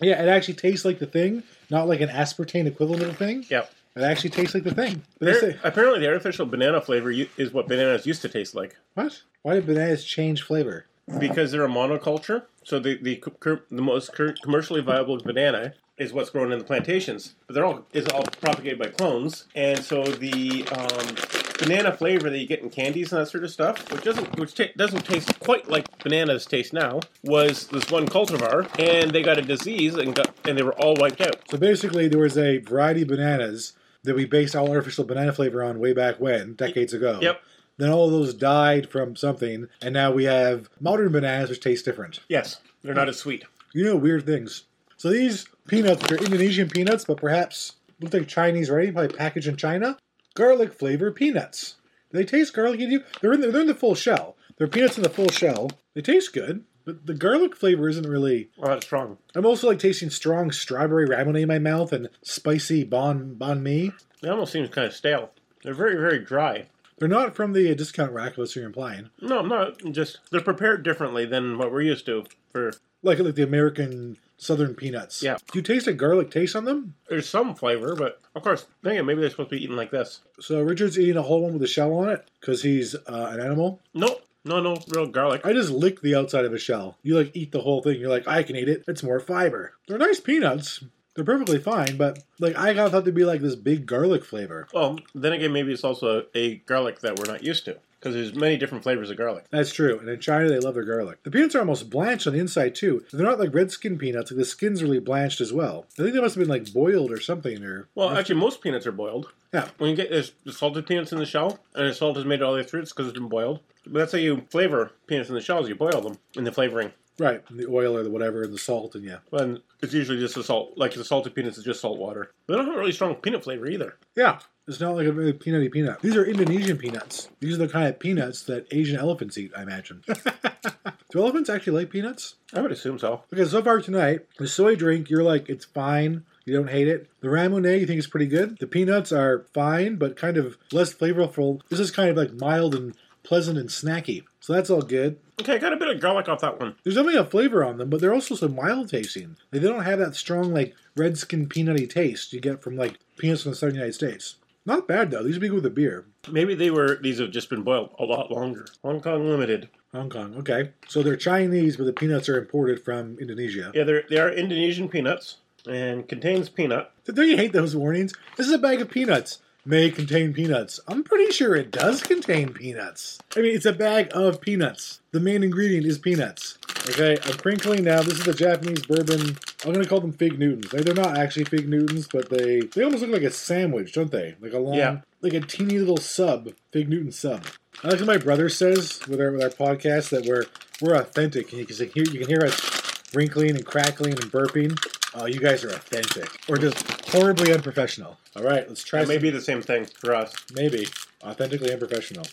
Yeah, 0.00 0.22
it 0.22 0.28
actually 0.28 0.54
tastes 0.54 0.84
like 0.84 0.98
the 0.98 1.06
thing, 1.06 1.42
not 1.70 1.88
like 1.88 2.00
an 2.00 2.08
aspartame 2.08 2.66
equivalent 2.66 3.02
of 3.02 3.08
the 3.08 3.14
thing. 3.14 3.44
Yep. 3.48 3.72
It 3.96 4.02
actually 4.02 4.30
tastes 4.30 4.54
like 4.54 4.64
the 4.64 4.74
thing. 4.74 5.02
But 5.18 5.26
they 5.26 5.32
say- 5.52 5.56
apparently, 5.64 6.00
the 6.00 6.08
artificial 6.08 6.46
banana 6.46 6.80
flavor 6.80 7.10
u- 7.10 7.28
is 7.36 7.52
what 7.52 7.68
bananas 7.68 8.06
used 8.06 8.22
to 8.22 8.28
taste 8.28 8.54
like 8.54 8.76
what? 8.94 9.22
Why 9.42 9.54
did 9.54 9.66
bananas 9.66 10.04
change 10.04 10.42
flavor? 10.42 10.86
Because 11.18 11.52
they're 11.52 11.64
a 11.64 11.68
monoculture. 11.68 12.44
So 12.64 12.78
the 12.78 12.98
the 12.98 13.22
the 13.70 13.82
most 13.82 14.12
commercially 14.42 14.80
viable 14.82 15.18
banana 15.18 15.74
is 15.98 16.12
what's 16.12 16.30
grown 16.30 16.52
in 16.52 16.58
the 16.58 16.64
plantations, 16.64 17.34
but 17.46 17.54
they're 17.54 17.64
all 17.64 17.84
is 17.92 18.06
all 18.08 18.22
propagated 18.40 18.78
by 18.78 18.88
clones, 18.88 19.46
and 19.54 19.82
so 19.82 20.04
the 20.04 20.66
um, 20.72 21.16
banana 21.58 21.92
flavor 21.92 22.30
that 22.30 22.38
you 22.38 22.46
get 22.46 22.62
in 22.62 22.70
candies 22.70 23.12
and 23.12 23.20
that 23.20 23.26
sort 23.26 23.44
of 23.44 23.50
stuff, 23.50 23.90
which 23.92 24.02
doesn't 24.02 24.38
which 24.38 24.54
ta- 24.54 24.72
doesn't 24.76 25.04
taste 25.04 25.38
quite 25.40 25.68
like 25.68 25.86
bananas 26.02 26.46
taste 26.46 26.72
now, 26.72 27.00
was 27.24 27.66
this 27.68 27.90
one 27.90 28.06
cultivar, 28.06 28.68
and 28.78 29.10
they 29.10 29.22
got 29.22 29.38
a 29.38 29.42
disease 29.42 29.94
and 29.94 30.14
got 30.14 30.34
and 30.46 30.56
they 30.56 30.62
were 30.62 30.78
all 30.80 30.94
wiped 30.98 31.20
out. 31.20 31.36
So 31.50 31.58
basically, 31.58 32.08
there 32.08 32.20
was 32.20 32.38
a 32.38 32.58
variety 32.58 33.02
of 33.02 33.08
bananas 33.08 33.72
that 34.04 34.14
we 34.14 34.24
based 34.24 34.54
all 34.54 34.70
artificial 34.70 35.04
banana 35.04 35.32
flavor 35.32 35.62
on 35.62 35.80
way 35.80 35.92
back 35.92 36.20
when, 36.20 36.54
decades 36.54 36.92
ago. 36.94 37.18
Yep. 37.20 37.42
Then 37.78 37.90
all 37.90 38.06
of 38.06 38.12
those 38.12 38.34
died 38.34 38.90
from 38.90 39.16
something, 39.16 39.68
and 39.80 39.94
now 39.94 40.12
we 40.12 40.24
have 40.24 40.68
modern 40.80 41.12
bananas 41.12 41.48
which 41.48 41.60
taste 41.60 41.84
different. 41.84 42.20
Yes, 42.28 42.60
they're 42.82 42.94
not 42.94 43.08
as 43.08 43.18
sweet. 43.18 43.44
You 43.72 43.84
know, 43.84 43.96
weird 43.96 44.26
things. 44.26 44.64
So 44.96 45.10
these 45.10 45.46
peanuts, 45.68 46.02
which 46.02 46.20
are 46.20 46.24
Indonesian 46.24 46.68
peanuts, 46.68 47.04
but 47.04 47.18
perhaps 47.18 47.74
look 48.00 48.12
like 48.12 48.26
Chinese, 48.26 48.68
right? 48.68 48.92
Probably 48.92 49.16
packaged 49.16 49.46
in 49.46 49.56
China. 49.56 49.96
Garlic 50.34 50.72
flavored 50.72 51.14
peanuts. 51.16 51.76
Do 52.10 52.18
they 52.18 52.24
taste 52.24 52.54
garlicky 52.54 52.86
to 52.86 52.92
you? 52.92 53.04
They're 53.20 53.32
in 53.32 53.40
the, 53.40 53.50
they're 53.50 53.60
in 53.60 53.66
the 53.66 53.74
full 53.74 53.94
shell. 53.94 54.36
They're 54.56 54.66
peanuts 54.66 54.96
in 54.96 55.02
the 55.04 55.10
full 55.10 55.28
shell. 55.28 55.70
They 55.94 56.00
taste 56.00 56.32
good, 56.32 56.64
but 56.84 57.06
the 57.06 57.14
garlic 57.14 57.54
flavor 57.54 57.88
isn't 57.88 58.08
really. 58.08 58.50
Well, 58.56 58.70
that's 58.70 58.86
strong. 58.86 59.18
I'm 59.34 59.46
also 59.46 59.68
like 59.68 59.78
tasting 59.78 60.10
strong 60.10 60.50
strawberry 60.50 61.06
ramonade 61.06 61.42
in 61.42 61.48
my 61.48 61.58
mouth 61.58 61.92
and 61.92 62.08
spicy 62.22 62.82
bon 62.82 63.36
banh 63.38 63.62
mi. 63.62 63.92
It 64.22 64.28
almost 64.28 64.52
seems 64.52 64.68
kind 64.70 64.86
of 64.86 64.94
stale. 64.94 65.30
They're 65.62 65.74
very 65.74 65.96
very 65.96 66.18
dry. 66.18 66.66
They're 66.98 67.08
not 67.08 67.34
from 67.34 67.52
the 67.52 67.74
discount 67.74 68.12
rack, 68.12 68.36
unless 68.36 68.56
you're 68.56 68.66
implying. 68.66 69.10
No, 69.20 69.38
I'm 69.40 69.48
not. 69.48 69.78
Just 69.92 70.18
they're 70.30 70.40
prepared 70.40 70.82
differently 70.82 71.24
than 71.24 71.58
what 71.58 71.72
we're 71.72 71.82
used 71.82 72.06
to. 72.06 72.24
For 72.52 72.72
Like 73.02 73.18
like 73.18 73.34
the 73.34 73.42
American 73.42 74.16
Southern 74.36 74.74
peanuts. 74.74 75.22
Yeah. 75.22 75.36
Do 75.52 75.58
you 75.58 75.62
taste 75.62 75.86
a 75.88 75.92
garlic 75.92 76.30
taste 76.30 76.54
on 76.54 76.64
them? 76.64 76.94
there's 77.08 77.28
some 77.28 77.54
flavor, 77.54 77.94
but 77.96 78.20
of 78.34 78.42
course, 78.42 78.66
thinking 78.84 79.04
maybe 79.04 79.20
they're 79.20 79.30
supposed 79.30 79.50
to 79.50 79.56
be 79.56 79.62
eaten 79.64 79.76
like 79.76 79.90
this. 79.90 80.20
So 80.40 80.60
Richard's 80.62 80.98
eating 80.98 81.16
a 81.16 81.22
whole 81.22 81.42
one 81.42 81.54
with 81.54 81.62
a 81.62 81.66
shell 81.68 81.92
on 81.94 82.08
it 82.08 82.28
because 82.40 82.62
he's 82.62 82.94
uh, 82.94 83.30
an 83.32 83.40
animal. 83.40 83.80
No, 83.94 84.18
no, 84.44 84.60
no, 84.60 84.76
real 84.94 85.06
garlic. 85.06 85.42
I 85.44 85.52
just 85.52 85.70
lick 85.70 86.00
the 86.00 86.14
outside 86.14 86.44
of 86.44 86.52
a 86.52 86.58
shell. 86.58 86.96
You 87.02 87.16
like 87.16 87.32
eat 87.34 87.50
the 87.52 87.60
whole 87.60 87.82
thing. 87.82 87.98
You're 88.00 88.10
like, 88.10 88.28
I 88.28 88.42
can 88.44 88.54
eat 88.56 88.68
it. 88.68 88.84
It's 88.86 89.02
more 89.02 89.18
fiber. 89.20 89.74
They're 89.88 89.98
nice 89.98 90.20
peanuts. 90.20 90.84
They're 91.18 91.24
perfectly 91.24 91.58
fine, 91.58 91.96
but 91.96 92.22
like 92.38 92.56
I 92.56 92.66
kind 92.66 92.78
of 92.78 92.92
thought 92.92 93.04
they'd 93.04 93.12
be 93.12 93.24
like 93.24 93.40
this 93.40 93.56
big 93.56 93.86
garlic 93.86 94.24
flavor. 94.24 94.68
Well, 94.72 95.00
then 95.16 95.32
again, 95.32 95.52
maybe 95.52 95.72
it's 95.72 95.82
also 95.82 96.26
a 96.32 96.58
garlic 96.58 97.00
that 97.00 97.18
we're 97.18 97.28
not 97.28 97.42
used 97.42 97.64
to 97.64 97.76
because 97.98 98.14
there's 98.14 98.36
many 98.36 98.56
different 98.56 98.84
flavors 98.84 99.10
of 99.10 99.16
garlic. 99.16 99.46
That's 99.50 99.72
true. 99.72 99.98
And 99.98 100.08
in 100.08 100.20
China, 100.20 100.48
they 100.48 100.60
love 100.60 100.74
their 100.74 100.84
garlic. 100.84 101.24
The 101.24 101.32
peanuts 101.32 101.56
are 101.56 101.58
almost 101.58 101.90
blanched 101.90 102.28
on 102.28 102.34
the 102.34 102.38
inside 102.38 102.76
too. 102.76 103.04
They're 103.12 103.26
not 103.26 103.40
like 103.40 103.52
red 103.52 103.72
skin 103.72 103.98
peanuts. 103.98 104.30
Like 104.30 104.38
the 104.38 104.44
skin's 104.44 104.80
really 104.80 105.00
blanched 105.00 105.40
as 105.40 105.52
well. 105.52 105.86
I 105.98 106.02
think 106.02 106.14
they 106.14 106.20
must 106.20 106.36
have 106.36 106.42
been 106.42 106.48
like 106.48 106.72
boiled 106.72 107.10
or 107.10 107.20
something. 107.20 107.64
Or 107.64 107.88
Well, 107.96 108.16
actually, 108.16 108.36
most 108.36 108.60
peanuts 108.60 108.86
are 108.86 108.92
boiled. 108.92 109.32
Yeah. 109.52 109.70
When 109.78 109.90
you 109.90 109.96
get 109.96 110.10
there's 110.10 110.34
the 110.44 110.52
salted 110.52 110.86
peanuts 110.86 111.10
in 111.10 111.18
the 111.18 111.26
shell, 111.26 111.58
and 111.74 111.88
the 111.88 111.94
salt 111.94 112.16
is 112.16 112.26
made 112.26 112.42
all 112.42 112.52
the 112.52 112.58
way 112.58 112.64
through, 112.64 112.82
it's 112.82 112.92
because 112.92 113.08
it's 113.08 113.18
been 113.18 113.28
boiled. 113.28 113.58
But 113.84 113.98
that's 113.98 114.12
how 114.12 114.18
you 114.18 114.46
flavor 114.50 114.92
peanuts 115.08 115.30
in 115.30 115.34
the 115.34 115.40
shells. 115.40 115.68
You 115.68 115.74
boil 115.74 116.00
them 116.00 116.18
in 116.36 116.44
the 116.44 116.52
flavoring. 116.52 116.92
Right, 117.18 117.42
the 117.50 117.66
oil 117.68 117.96
or 117.96 118.02
the 118.02 118.10
whatever, 118.10 118.42
and 118.42 118.52
the 118.52 118.58
salt, 118.58 118.94
and 118.94 119.04
yeah, 119.04 119.18
And 119.32 119.60
it's 119.82 119.92
usually 119.94 120.18
just 120.18 120.34
the 120.34 120.44
salt, 120.44 120.74
like 120.76 120.94
the 120.94 121.04
salted 121.04 121.34
peanuts 121.34 121.58
is 121.58 121.64
just 121.64 121.80
salt 121.80 121.98
water. 121.98 122.30
They 122.46 122.54
don't 122.54 122.66
have 122.66 122.74
a 122.74 122.78
really 122.78 122.92
strong 122.92 123.14
peanut 123.16 123.44
flavor 123.44 123.66
either. 123.66 123.96
yeah. 124.14 124.38
It's 124.66 124.80
not 124.80 124.96
like 124.96 125.06
a 125.06 125.12
really 125.12 125.32
peanutty 125.32 125.72
peanut. 125.72 126.02
These 126.02 126.14
are 126.14 126.26
Indonesian 126.26 126.76
peanuts. 126.76 127.30
These 127.40 127.54
are 127.54 127.66
the 127.66 127.68
kind 127.72 127.88
of 127.88 127.98
peanuts 127.98 128.42
that 128.42 128.66
Asian 128.70 128.98
elephants 128.98 129.38
eat, 129.38 129.50
I 129.56 129.62
imagine. 129.62 130.04
Do 131.10 131.20
elephants 131.22 131.48
actually 131.48 131.80
like 131.80 131.90
peanuts? 131.90 132.34
I 132.52 132.60
would 132.60 132.70
assume 132.72 132.98
so. 132.98 133.22
Because 133.30 133.50
so 133.50 133.62
far 133.62 133.80
tonight, 133.80 134.26
the 134.38 134.46
soy 134.46 134.76
drink, 134.76 135.08
you're 135.08 135.22
like, 135.22 135.48
it's 135.48 135.64
fine. 135.64 136.24
You 136.44 136.54
don't 136.54 136.68
hate 136.68 136.86
it. 136.86 137.08
The 137.20 137.28
ramune, 137.28 137.80
you 137.80 137.86
think 137.86 137.98
is 137.98 138.06
pretty 138.06 138.26
good. 138.26 138.58
The 138.58 138.66
peanuts 138.66 139.10
are 139.10 139.46
fine, 139.54 139.96
but 139.96 140.16
kind 140.16 140.36
of 140.36 140.58
less 140.70 140.92
flavorful. 140.92 141.62
This 141.70 141.80
is 141.80 141.90
kind 141.90 142.10
of 142.10 142.18
like 142.18 142.34
mild 142.34 142.74
and 142.74 142.94
pleasant 143.28 143.58
and 143.58 143.68
snacky. 143.68 144.24
So 144.40 144.54
that's 144.54 144.70
all 144.70 144.80
good. 144.80 145.18
Okay, 145.38 145.54
I 145.54 145.58
got 145.58 145.74
a 145.74 145.76
bit 145.76 145.94
of 145.94 146.00
garlic 146.00 146.28
off 146.28 146.40
that 146.40 146.58
one. 146.58 146.74
There's 146.82 146.96
definitely 146.96 147.20
a 147.20 147.26
flavor 147.26 147.62
on 147.62 147.76
them, 147.76 147.90
but 147.90 148.00
they're 148.00 148.14
also 148.14 148.34
so 148.34 148.48
mild 148.48 148.88
tasting. 148.88 149.36
Like, 149.52 149.60
they 149.60 149.68
don't 149.68 149.84
have 149.84 149.98
that 149.98 150.16
strong, 150.16 150.54
like, 150.54 150.74
red 150.96 151.18
skin 151.18 151.46
peanutty 151.46 151.88
taste 151.88 152.32
you 152.32 152.40
get 152.40 152.62
from, 152.62 152.76
like, 152.76 152.98
peanuts 153.18 153.42
from 153.42 153.52
the 153.52 153.56
southern 153.56 153.74
United 153.74 153.92
States. 153.92 154.36
Not 154.64 154.88
bad, 154.88 155.10
though. 155.10 155.22
These 155.22 155.34
would 155.34 155.42
be 155.42 155.48
good 155.48 155.56
with 155.56 155.66
a 155.66 155.70
beer. 155.70 156.06
Maybe 156.30 156.54
they 156.54 156.70
were; 156.70 156.98
these 157.02 157.20
have 157.20 157.30
just 157.30 157.50
been 157.50 157.62
boiled 157.62 157.90
a 157.98 158.04
lot 158.04 158.30
longer. 158.30 158.66
Hong 158.82 159.00
Kong 159.00 159.28
Limited. 159.28 159.68
Hong 159.92 160.08
Kong. 160.08 160.34
Okay. 160.38 160.70
So 160.88 161.02
they're 161.02 161.16
Chinese, 161.16 161.76
but 161.76 161.84
the 161.84 161.92
peanuts 161.92 162.28
are 162.28 162.38
imported 162.38 162.82
from 162.82 163.18
Indonesia. 163.18 163.72
Yeah, 163.74 163.84
they're, 163.84 164.04
they 164.08 164.18
are 164.18 164.30
Indonesian 164.30 164.88
peanuts 164.88 165.36
and 165.66 166.08
contains 166.08 166.48
peanut. 166.48 166.90
Don't 167.04 167.28
you 167.28 167.36
hate 167.36 167.52
those 167.52 167.76
warnings? 167.76 168.12
This 168.36 168.46
is 168.46 168.52
a 168.52 168.58
bag 168.58 168.80
of 168.80 168.90
peanuts. 168.90 169.40
May 169.66 169.90
contain 169.90 170.32
peanuts. 170.32 170.80
I'm 170.88 171.02
pretty 171.04 171.30
sure 171.30 171.54
it 171.54 171.70
does 171.70 172.02
contain 172.02 172.54
peanuts. 172.54 173.18
I 173.36 173.40
mean, 173.40 173.54
it's 173.54 173.66
a 173.66 173.72
bag 173.72 174.08
of 174.14 174.40
peanuts. 174.40 175.00
The 175.10 175.20
main 175.20 175.42
ingredient 175.42 175.84
is 175.84 175.98
peanuts. 175.98 176.56
Okay, 176.88 177.18
I'm 177.24 177.34
crinkling 177.36 177.84
now. 177.84 178.00
This 178.02 178.18
is 178.20 178.24
the 178.24 178.32
Japanese 178.32 178.86
bourbon. 178.86 179.36
I'm 179.66 179.72
gonna 179.74 179.84
call 179.84 180.00
them 180.00 180.12
Fig 180.12 180.38
Newtons. 180.38 180.72
Like, 180.72 180.82
they're 180.84 180.94
not 180.94 181.18
actually 181.18 181.44
Fig 181.44 181.68
Newtons, 181.68 182.08
but 182.10 182.30
they 182.30 182.60
they 182.60 182.82
almost 182.82 183.02
look 183.02 183.10
like 183.12 183.22
a 183.22 183.30
sandwich, 183.30 183.92
don't 183.92 184.10
they? 184.10 184.36
Like 184.40 184.54
a 184.54 184.58
long, 184.58 184.74
Yeah. 184.76 185.00
like 185.20 185.34
a 185.34 185.40
teeny 185.40 185.78
little 185.78 185.96
sub, 185.98 186.48
Fig 186.72 186.88
Newton 186.88 187.12
sub. 187.12 187.44
I 187.84 187.88
like 187.88 187.98
how 188.00 188.06
my 188.06 188.16
brother 188.16 188.48
says 188.48 189.00
with 189.06 189.20
our 189.20 189.32
with 189.32 189.42
our 189.42 189.50
podcast 189.50 190.08
that 190.10 190.24
we're 190.24 190.44
we're 190.80 190.94
authentic, 190.94 191.50
and 191.52 191.60
you 191.60 191.66
can 191.66 191.76
hear 191.76 192.04
you 192.04 192.20
can 192.20 192.28
hear 192.28 192.42
us 192.42 193.12
wrinkling 193.12 193.50
and 193.50 193.66
crackling 193.66 194.14
and 194.14 194.32
burping. 194.32 194.78
Oh, 195.14 195.26
you 195.26 195.40
guys 195.40 195.64
are 195.64 195.70
authentic, 195.70 196.28
or 196.48 196.56
just 196.58 197.08
horribly 197.10 197.52
unprofessional. 197.52 198.18
All 198.36 198.42
right, 198.42 198.68
let's 198.68 198.84
try. 198.84 199.00
That 199.00 199.08
may 199.08 199.14
some- 199.14 199.22
be 199.22 199.30
the 199.30 199.40
same 199.40 199.62
thing 199.62 199.86
for 199.86 200.14
us. 200.14 200.34
maybe 200.54 200.86
authentically 201.22 201.72
unprofessional. 201.72 202.26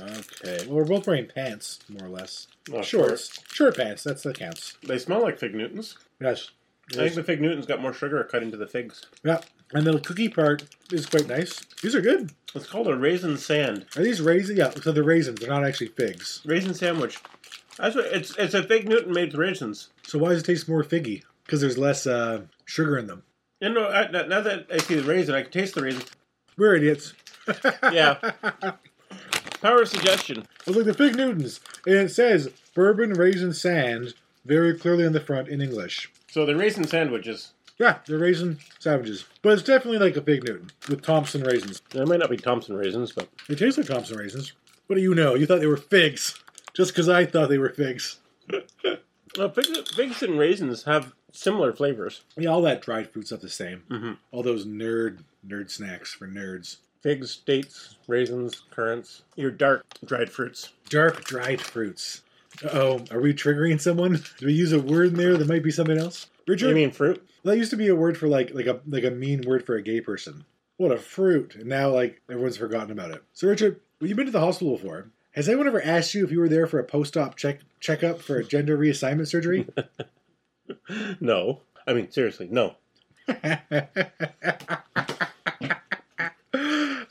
Okay, 0.00 0.64
well, 0.66 0.76
we're 0.76 0.84
both 0.84 1.06
wearing 1.06 1.26
pants, 1.26 1.80
more 1.88 2.06
or 2.06 2.10
less. 2.10 2.46
Oh, 2.72 2.80
Shorts, 2.82 3.38
short 3.52 3.76
pants. 3.76 4.02
That's 4.02 4.22
that 4.22 4.38
counts. 4.38 4.78
They 4.82 4.98
smell 4.98 5.20
like 5.22 5.38
fig 5.38 5.54
Newtons. 5.54 5.98
Yes. 6.20 6.50
I 6.92 6.94
think 6.96 7.14
the 7.14 7.22
fig 7.22 7.40
Newtons 7.40 7.66
got 7.66 7.80
more 7.80 7.92
sugar 7.92 8.22
cut 8.24 8.42
into 8.42 8.56
the 8.56 8.66
figs. 8.66 9.02
Yeah, 9.22 9.40
and 9.72 9.86
the 9.86 9.98
cookie 10.00 10.28
part 10.28 10.64
is 10.90 11.06
quite 11.06 11.28
nice. 11.28 11.60
These 11.82 11.94
are 11.94 12.00
good. 12.00 12.32
It's 12.54 12.66
called 12.66 12.88
a 12.88 12.96
raisin 12.96 13.36
sand. 13.38 13.86
Are 13.96 14.02
these 14.02 14.20
raisins? 14.20 14.58
Yeah, 14.58 14.70
so 14.70 14.92
they're 14.92 15.02
raisins. 15.02 15.40
They're 15.40 15.48
not 15.50 15.64
actually 15.64 15.88
figs. 15.88 16.40
Raisin 16.44 16.74
sandwich. 16.74 17.18
That's 17.78 17.94
what 17.94 18.06
it's. 18.06 18.36
It's 18.36 18.54
a 18.54 18.62
fig 18.62 18.88
Newton 18.88 19.12
made 19.12 19.32
with 19.32 19.40
raisins. 19.40 19.88
So 20.06 20.18
why 20.18 20.30
does 20.30 20.42
it 20.42 20.46
taste 20.46 20.68
more 20.68 20.82
figgy? 20.84 21.22
Because 21.52 21.60
there's 21.60 21.76
less 21.76 22.06
uh, 22.06 22.44
sugar 22.64 22.96
in 22.96 23.06
them. 23.06 23.24
And 23.60 23.74
no, 23.74 23.86
I, 23.86 24.10
now 24.10 24.40
that 24.40 24.68
I 24.72 24.78
see 24.78 24.94
the 24.94 25.02
raisin, 25.02 25.34
I 25.34 25.42
can 25.42 25.52
taste 25.52 25.74
the 25.74 25.82
raisin. 25.82 26.02
We're 26.56 26.76
idiots. 26.76 27.12
Yeah. 27.92 28.14
Power 29.60 29.82
of 29.82 29.88
suggestion. 29.88 30.46
Was 30.66 30.76
like 30.76 30.86
the 30.86 30.94
Fig 30.94 31.14
Newtons, 31.14 31.60
and 31.84 31.96
it 31.96 32.10
says 32.10 32.48
bourbon 32.74 33.12
raisin 33.12 33.52
sand 33.52 34.14
very 34.46 34.78
clearly 34.78 35.04
on 35.04 35.12
the 35.12 35.20
front 35.20 35.48
in 35.48 35.60
English. 35.60 36.10
So 36.30 36.46
the 36.46 36.56
raisin 36.56 36.86
sandwiches. 36.86 37.52
Yeah, 37.78 37.98
they're 38.06 38.16
raisin 38.16 38.58
sandwiches, 38.78 39.26
but 39.42 39.52
it's 39.52 39.62
definitely 39.62 39.98
like 39.98 40.16
a 40.16 40.22
Fig 40.22 40.44
Newton 40.48 40.70
with 40.88 41.02
Thompson 41.02 41.42
raisins. 41.42 41.82
There 41.90 42.06
might 42.06 42.20
not 42.20 42.30
be 42.30 42.38
Thompson 42.38 42.76
raisins, 42.76 43.12
but 43.12 43.28
They 43.46 43.56
taste 43.56 43.76
like 43.76 43.88
Thompson 43.88 44.16
raisins. 44.16 44.54
What 44.86 44.96
do 44.96 45.02
you 45.02 45.14
know? 45.14 45.34
You 45.34 45.44
thought 45.44 45.60
they 45.60 45.66
were 45.66 45.76
figs, 45.76 46.42
just 46.72 46.92
because 46.92 47.10
I 47.10 47.26
thought 47.26 47.50
they 47.50 47.58
were 47.58 47.74
figs. 47.74 48.20
uh, 49.38 49.48
figs, 49.50 49.90
figs 49.94 50.22
and 50.22 50.38
raisins 50.38 50.84
have 50.84 51.12
similar 51.32 51.72
flavors. 51.72 52.22
Yeah, 52.36 52.50
all 52.50 52.62
that 52.62 52.82
dried 52.82 53.10
fruit 53.10 53.26
stuff 53.26 53.40
the 53.40 53.48
same. 53.48 53.82
Mhm. 53.90 54.16
All 54.30 54.42
those 54.42 54.64
nerd 54.64 55.18
nerd 55.46 55.70
snacks 55.70 56.12
for 56.14 56.28
nerds. 56.28 56.76
Figs, 57.02 57.36
dates, 57.44 57.96
raisins, 58.06 58.62
currants. 58.70 59.22
Your 59.34 59.50
dark 59.50 59.84
dried 60.04 60.30
fruits. 60.30 60.70
Dark 60.88 61.24
dried 61.24 61.60
fruits. 61.60 62.22
Oh, 62.72 63.04
are 63.10 63.20
we 63.20 63.34
triggering 63.34 63.80
someone? 63.80 64.22
Do 64.38 64.46
we 64.46 64.52
use 64.52 64.72
a 64.72 64.78
word 64.78 65.08
in 65.08 65.14
there 65.14 65.36
that 65.36 65.48
might 65.48 65.64
be 65.64 65.70
something 65.72 65.98
else? 65.98 66.28
Richard, 66.46 66.68
You 66.68 66.74
mean 66.74 66.90
fruit? 66.92 67.26
that 67.44 67.56
used 67.56 67.70
to 67.70 67.76
be 67.76 67.88
a 67.88 67.96
word 67.96 68.16
for 68.16 68.28
like 68.28 68.54
like 68.54 68.66
a 68.66 68.80
like 68.86 69.04
a 69.04 69.10
mean 69.10 69.42
word 69.46 69.66
for 69.66 69.74
a 69.74 69.82
gay 69.82 70.00
person. 70.00 70.44
What 70.76 70.92
a 70.92 70.96
fruit! 70.98 71.54
And 71.56 71.66
now 71.66 71.90
like 71.90 72.20
everyone's 72.30 72.56
forgotten 72.56 72.92
about 72.92 73.10
it. 73.10 73.22
So 73.32 73.48
Richard, 73.48 73.80
well, 74.00 74.08
you've 74.08 74.16
been 74.16 74.26
to 74.26 74.32
the 74.32 74.40
hospital 74.40 74.76
before. 74.76 75.06
Has 75.32 75.48
anyone 75.48 75.66
ever 75.66 75.82
asked 75.82 76.14
you 76.14 76.24
if 76.24 76.30
you 76.30 76.38
were 76.40 76.48
there 76.48 76.66
for 76.66 76.78
a 76.78 76.84
post-op 76.84 77.36
check 77.36 77.60
checkup 77.80 78.20
for 78.20 78.36
a 78.36 78.44
gender 78.44 78.76
reassignment 78.78 79.26
surgery? 79.28 79.66
No. 81.20 81.62
I 81.86 81.92
mean, 81.92 82.10
seriously, 82.10 82.48
no. 82.50 82.76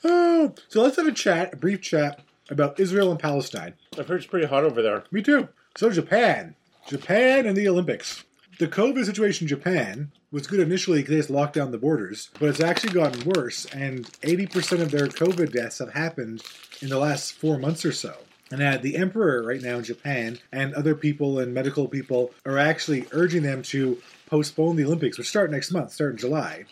oh, 0.04 0.54
so 0.68 0.82
let's 0.82 0.98
have 0.98 1.08
a 1.08 1.12
chat, 1.12 1.54
a 1.54 1.58
brief 1.58 1.82
chat 1.82 2.22
about 2.50 2.80
Israel 2.80 3.12
and 3.12 3.20
Palestine. 3.20 3.74
I've 3.98 4.08
heard 4.08 4.18
it's 4.18 4.28
pretty 4.28 4.48
hot 4.48 4.64
over 4.64 4.82
there. 4.82 5.04
Me 5.12 5.22
too. 5.22 5.50
So 5.76 5.90
Japan, 5.90 6.56
Japan 6.88 7.46
and 7.46 7.56
the 7.56 7.68
Olympics. 7.68 8.24
The 8.60 8.68
COVID 8.68 9.06
situation 9.06 9.46
in 9.46 9.50
Japan 9.50 10.12
was 10.32 10.48
good 10.48 10.60
initially 10.60 11.00
because 11.00 11.10
they 11.10 11.18
just 11.18 11.30
locked 11.30 11.56
down 11.56 11.72
the 11.72 11.78
borders, 11.78 12.30
but 12.40 12.50
it's 12.50 12.60
actually 12.60 12.94
gotten 12.94 13.32
worse, 13.32 13.66
and 13.66 14.06
80% 14.22 14.82
of 14.82 14.92
their 14.92 15.08
COVID 15.08 15.52
deaths 15.52 15.80
have 15.80 15.94
happened 15.94 16.44
in 16.82 16.90
the 16.90 17.00
last 17.00 17.34
four 17.34 17.58
months 17.58 17.86
or 17.86 17.92
so. 17.92 18.16
And 18.52 18.82
the 18.82 18.98
emperor 18.98 19.44
right 19.44 19.62
now 19.62 19.78
in 19.78 19.84
Japan 19.84 20.40
and 20.52 20.74
other 20.74 20.96
people 20.96 21.40
and 21.40 21.54
medical 21.54 21.88
people 21.88 22.32
are 22.46 22.58
actually 22.58 23.06
urging 23.12 23.44
them 23.44 23.62
to 23.64 24.02
postpone 24.28 24.76
the 24.76 24.86
Olympics, 24.86 25.18
which 25.18 25.30
start 25.30 25.52
next 25.52 25.72
month, 25.72 25.92
start 25.92 26.12
in 26.12 26.18
July. 26.18 26.66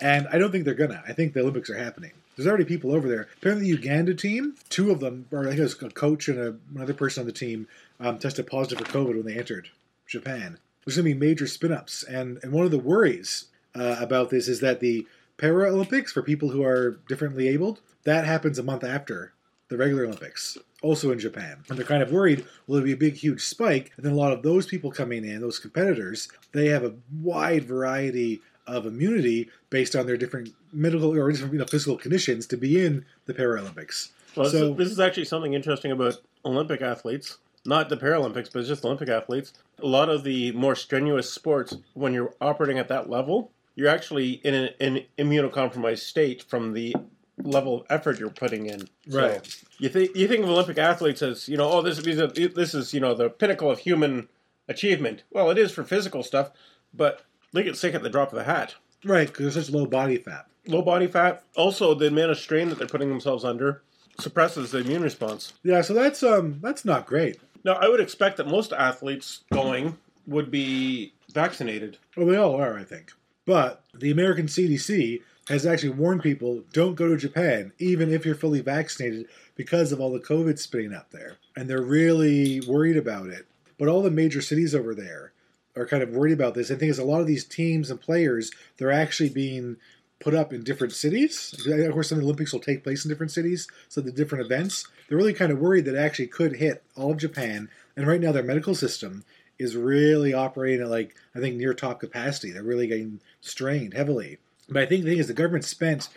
And 0.00 0.28
I 0.28 0.38
don't 0.38 0.52
think 0.52 0.64
they're 0.64 0.74
gonna. 0.74 1.02
I 1.06 1.12
think 1.12 1.32
the 1.32 1.40
Olympics 1.40 1.70
are 1.70 1.78
happening. 1.78 2.12
There's 2.36 2.48
already 2.48 2.64
people 2.64 2.92
over 2.92 3.08
there. 3.08 3.28
Apparently, 3.36 3.64
the 3.64 3.76
Uganda 3.76 4.14
team, 4.14 4.54
two 4.68 4.90
of 4.90 5.00
them, 5.00 5.26
or 5.30 5.42
I 5.42 5.50
think 5.50 5.58
it 5.58 5.62
was 5.62 5.82
a 5.82 5.90
coach 5.90 6.28
and 6.28 6.38
a, 6.38 6.56
another 6.74 6.94
person 6.94 7.20
on 7.20 7.26
the 7.26 7.32
team, 7.32 7.68
um, 8.00 8.18
tested 8.18 8.46
positive 8.46 8.84
for 8.84 8.92
COVID 8.92 9.14
when 9.14 9.24
they 9.24 9.38
entered 9.38 9.68
Japan. 10.06 10.58
There's 10.84 10.96
going 10.96 11.08
to 11.08 11.14
be 11.14 11.26
major 11.26 11.46
spin 11.46 11.72
ups. 11.72 12.02
And, 12.02 12.40
and 12.42 12.52
one 12.52 12.64
of 12.64 12.72
the 12.72 12.78
worries 12.78 13.46
uh, 13.74 13.96
about 14.00 14.30
this 14.30 14.48
is 14.48 14.60
that 14.60 14.80
the 14.80 15.06
Paralympics 15.38 16.10
for 16.10 16.22
people 16.22 16.50
who 16.50 16.64
are 16.64 16.98
differently 17.08 17.48
abled, 17.48 17.80
that 18.04 18.24
happens 18.24 18.58
a 18.58 18.62
month 18.62 18.84
after 18.84 19.32
the 19.68 19.76
regular 19.76 20.04
Olympics, 20.04 20.58
also 20.84 21.10
in 21.10 21.18
Japan. 21.18 21.64
And 21.68 21.78
they're 21.78 21.86
kind 21.86 22.02
of 22.02 22.12
worried, 22.12 22.44
will 22.66 22.76
there 22.76 22.84
be 22.84 22.92
a 22.92 22.96
big, 22.96 23.14
huge 23.14 23.42
spike? 23.42 23.92
And 23.96 24.04
then 24.04 24.12
a 24.12 24.16
lot 24.16 24.32
of 24.32 24.42
those 24.42 24.66
people 24.66 24.90
coming 24.90 25.24
in, 25.24 25.40
those 25.40 25.58
competitors, 25.58 26.28
they 26.52 26.66
have 26.68 26.84
a 26.84 26.94
wide 27.22 27.64
variety 27.64 28.42
of 28.66 28.86
immunity 28.86 29.50
based 29.70 29.96
on 29.96 30.06
their 30.06 30.16
different 30.16 30.50
medical 30.72 31.12
or 31.14 31.30
different 31.30 31.52
you 31.52 31.58
know, 31.58 31.64
physical 31.64 31.96
conditions 31.96 32.46
to 32.48 32.56
be 32.56 32.84
in 32.84 33.04
the 33.26 33.34
Paralympics. 33.34 34.10
Well, 34.36 34.48
So- 34.48 34.68
this, 34.74 34.78
this 34.78 34.92
is 34.92 35.00
actually 35.00 35.24
something 35.24 35.54
interesting 35.54 35.90
about 35.90 36.20
Olympic 36.44 36.82
athletes. 36.82 37.38
Not 37.66 37.88
the 37.88 37.96
Paralympics, 37.96 38.52
but 38.52 38.66
just 38.66 38.84
Olympic 38.84 39.08
athletes. 39.08 39.54
A 39.82 39.86
lot 39.86 40.10
of 40.10 40.22
the 40.22 40.52
more 40.52 40.74
strenuous 40.74 41.32
sports, 41.32 41.74
when 41.94 42.12
you're 42.12 42.34
operating 42.38 42.78
at 42.78 42.88
that 42.88 43.08
level, 43.08 43.50
you're 43.74 43.88
actually 43.88 44.32
in 44.44 44.54
an, 44.54 44.68
an 44.80 45.04
immunocompromised 45.18 46.00
state 46.00 46.42
from 46.42 46.74
the 46.74 46.94
level 47.42 47.80
of 47.80 47.86
effort 47.90 48.18
you're 48.18 48.30
putting 48.30 48.66
in. 48.66 48.88
So 49.08 49.20
Right. 49.20 49.56
you 49.78 49.88
think 49.88 50.14
you 50.16 50.28
think 50.28 50.44
of 50.44 50.50
Olympic 50.50 50.78
athletes 50.78 51.22
as 51.22 51.48
you 51.48 51.56
know, 51.56 51.70
oh, 51.70 51.82
this 51.82 51.98
these 51.98 52.20
are, 52.20 52.28
this 52.28 52.74
is 52.74 52.94
you 52.94 53.00
know 53.00 53.14
the 53.14 53.28
pinnacle 53.30 53.70
of 53.70 53.80
human 53.80 54.28
achievement. 54.68 55.22
Well, 55.30 55.50
it 55.50 55.58
is 55.58 55.72
for 55.72 55.84
physical 55.84 56.22
stuff, 56.22 56.50
but 56.92 57.22
they 57.52 57.62
get 57.62 57.76
sick 57.76 57.94
at 57.94 58.02
the 58.02 58.10
drop 58.10 58.32
of 58.32 58.38
a 58.38 58.44
hat. 58.44 58.74
Right, 59.04 59.26
because 59.28 59.54
there's 59.54 59.66
such 59.66 59.74
low 59.74 59.86
body 59.86 60.16
fat. 60.16 60.46
Low 60.66 60.80
body 60.80 61.06
fat, 61.06 61.42
also 61.56 61.94
the 61.94 62.06
amount 62.06 62.30
of 62.30 62.38
strain 62.38 62.70
that 62.70 62.78
they're 62.78 62.86
putting 62.86 63.10
themselves 63.10 63.44
under, 63.44 63.82
suppresses 64.18 64.70
the 64.70 64.78
immune 64.78 65.02
response. 65.02 65.52
Yeah, 65.62 65.82
so 65.82 65.92
that's 65.92 66.22
um 66.22 66.58
that's 66.62 66.84
not 66.84 67.06
great. 67.06 67.38
Now, 67.64 67.74
I 67.74 67.88
would 67.88 68.00
expect 68.00 68.36
that 68.36 68.46
most 68.46 68.72
athletes 68.72 69.44
going 69.52 69.96
would 70.26 70.50
be 70.50 71.14
vaccinated. 71.32 71.98
Well, 72.16 72.26
they 72.26 72.36
all 72.36 72.56
are, 72.56 72.78
I 72.78 72.84
think. 72.84 73.12
But 73.46 73.82
the 73.94 74.10
American 74.10 74.46
CDC 74.46 75.20
has 75.48 75.66
actually 75.66 75.90
warned 75.90 76.22
people 76.22 76.64
don't 76.72 76.94
go 76.94 77.08
to 77.08 77.16
Japan, 77.16 77.72
even 77.78 78.12
if 78.12 78.24
you're 78.24 78.34
fully 78.34 78.60
vaccinated, 78.60 79.26
because 79.54 79.92
of 79.92 80.00
all 80.00 80.12
the 80.12 80.20
COVID 80.20 80.58
spitting 80.58 80.94
up 80.94 81.10
there. 81.10 81.36
And 81.56 81.68
they're 81.68 81.82
really 81.82 82.60
worried 82.66 82.96
about 82.96 83.28
it. 83.28 83.46
But 83.78 83.88
all 83.88 84.02
the 84.02 84.10
major 84.10 84.40
cities 84.40 84.74
over 84.74 84.94
there 84.94 85.32
are 85.76 85.86
kind 85.86 86.02
of 86.02 86.10
worried 86.10 86.32
about 86.32 86.54
this. 86.54 86.70
I 86.70 86.76
think 86.76 86.90
is 86.90 86.98
a 86.98 87.04
lot 87.04 87.20
of 87.20 87.26
these 87.26 87.44
teams 87.44 87.90
and 87.90 88.00
players, 88.00 88.50
they're 88.78 88.92
actually 88.92 89.30
being 89.30 89.76
put 90.20 90.34
up 90.34 90.52
in 90.52 90.64
different 90.64 90.92
cities. 90.92 91.54
Of 91.66 91.92
course, 91.92 92.08
some 92.08 92.16
of 92.16 92.22
the 92.22 92.26
Olympics 92.26 92.52
will 92.52 92.60
take 92.60 92.84
place 92.84 93.04
in 93.04 93.10
different 93.10 93.32
cities, 93.32 93.68
so 93.88 94.00
the 94.00 94.12
different 94.12 94.44
events. 94.44 94.86
They're 95.08 95.18
really 95.18 95.34
kind 95.34 95.52
of 95.52 95.58
worried 95.58 95.84
that 95.84 95.96
it 95.96 95.98
actually 95.98 96.28
could 96.28 96.56
hit 96.56 96.82
all 96.96 97.12
of 97.12 97.18
Japan. 97.18 97.68
And 97.96 98.06
right 98.06 98.20
now, 98.20 98.32
their 98.32 98.42
medical 98.42 98.74
system 98.74 99.24
is 99.58 99.76
really 99.76 100.32
operating 100.32 100.82
at 100.82 100.90
like 100.90 101.14
I 101.34 101.40
think 101.40 101.56
near 101.56 101.74
top 101.74 102.00
capacity. 102.00 102.50
They're 102.50 102.62
really 102.62 102.86
getting 102.86 103.20
strained 103.40 103.94
heavily. 103.94 104.38
But 104.68 104.82
I 104.82 104.86
think 104.86 105.04
the 105.04 105.10
thing 105.10 105.18
is, 105.18 105.28
the 105.28 105.34
government 105.34 105.64
spent 105.64 106.08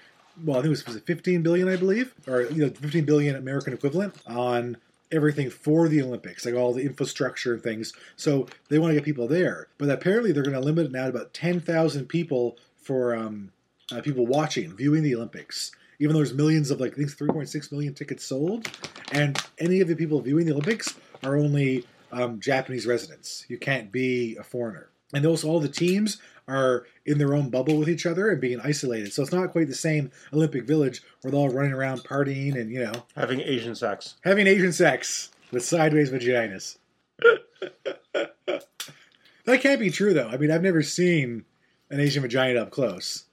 well, 0.43 0.57
I 0.57 0.61
think 0.61 0.67
it 0.67 0.69
was, 0.69 0.85
was 0.85 0.95
it 0.95 1.05
15 1.05 1.41
billion, 1.41 1.67
I 1.67 1.77
believe, 1.77 2.13
or 2.27 2.43
you 2.43 2.65
know, 2.65 2.69
15 2.69 3.05
billion 3.05 3.35
American 3.35 3.73
equivalent 3.73 4.15
on 4.27 4.77
everything 5.11 5.49
for 5.49 5.87
the 5.87 6.01
Olympics, 6.01 6.45
like 6.45 6.55
all 6.55 6.73
the 6.73 6.83
infrastructure 6.83 7.53
and 7.53 7.63
things. 7.63 7.93
So 8.15 8.47
they 8.69 8.77
want 8.77 8.91
to 8.91 8.95
get 8.95 9.05
people 9.05 9.27
there. 9.27 9.67
But 9.77 9.89
apparently, 9.89 10.31
they're 10.31 10.43
going 10.43 10.53
to 10.53 10.59
limit 10.59 10.87
it 10.87 10.91
now 10.91 11.03
to 11.03 11.09
about 11.09 11.33
10,000 11.33 12.05
people 12.07 12.57
for 12.81 13.15
um, 13.15 13.51
uh, 13.91 14.01
people 14.01 14.25
watching, 14.25 14.75
viewing 14.75 15.03
the 15.03 15.15
Olympics. 15.15 15.71
Even 15.99 16.13
though 16.13 16.19
there's 16.19 16.33
millions 16.33 16.69
of 16.69 16.79
like 16.79 16.93
I 16.93 16.95
think 16.97 17.09
3.6 17.09 17.71
million 17.71 17.93
tickets 17.93 18.23
sold, 18.23 18.69
and 19.11 19.41
any 19.57 19.81
of 19.81 19.87
the 19.87 19.95
people 19.95 20.21
viewing 20.21 20.45
the 20.45 20.51
Olympics 20.51 20.93
are 21.23 21.35
only 21.35 21.85
um, 22.11 22.39
Japanese 22.39 22.85
residents. 22.85 23.45
You 23.47 23.57
can't 23.57 23.91
be 23.91 24.35
a 24.37 24.43
foreigner. 24.43 24.89
And 25.13 25.25
also, 25.25 25.47
all 25.47 25.59
the 25.59 25.69
teams 25.69 26.17
are 26.47 26.85
in 27.05 27.17
their 27.17 27.33
own 27.33 27.49
bubble 27.49 27.77
with 27.77 27.89
each 27.89 28.05
other 28.05 28.29
and 28.29 28.39
being 28.41 28.59
isolated. 28.61 29.11
So 29.13 29.21
it's 29.21 29.31
not 29.33 29.51
quite 29.51 29.67
the 29.67 29.75
same 29.75 30.11
Olympic 30.33 30.65
Village 30.65 31.01
where 31.21 31.31
they're 31.31 31.39
all 31.39 31.49
running 31.49 31.73
around 31.73 32.03
partying 32.03 32.59
and, 32.59 32.71
you 32.71 32.83
know, 32.83 32.93
Having 33.15 33.41
Asian 33.41 33.75
sex. 33.75 34.15
having 34.23 34.47
Asian 34.47 34.71
sex 34.73 35.29
with 35.51 35.63
sideways 35.63 36.09
vaginas. 36.09 36.77
that 39.45 39.61
can't 39.61 39.79
be 39.79 39.89
true, 39.89 40.13
though. 40.13 40.27
I 40.29 40.37
mean, 40.37 40.51
I've 40.51 40.61
never 40.63 40.81
seen 40.83 41.45
an 41.89 41.99
Asian 41.99 42.21
vagina 42.21 42.61
up 42.61 42.71
close. 42.71 43.25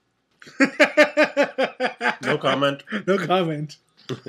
No 2.23 2.39
comment. 2.39 2.83
no 3.07 3.19
comment. 3.19 3.77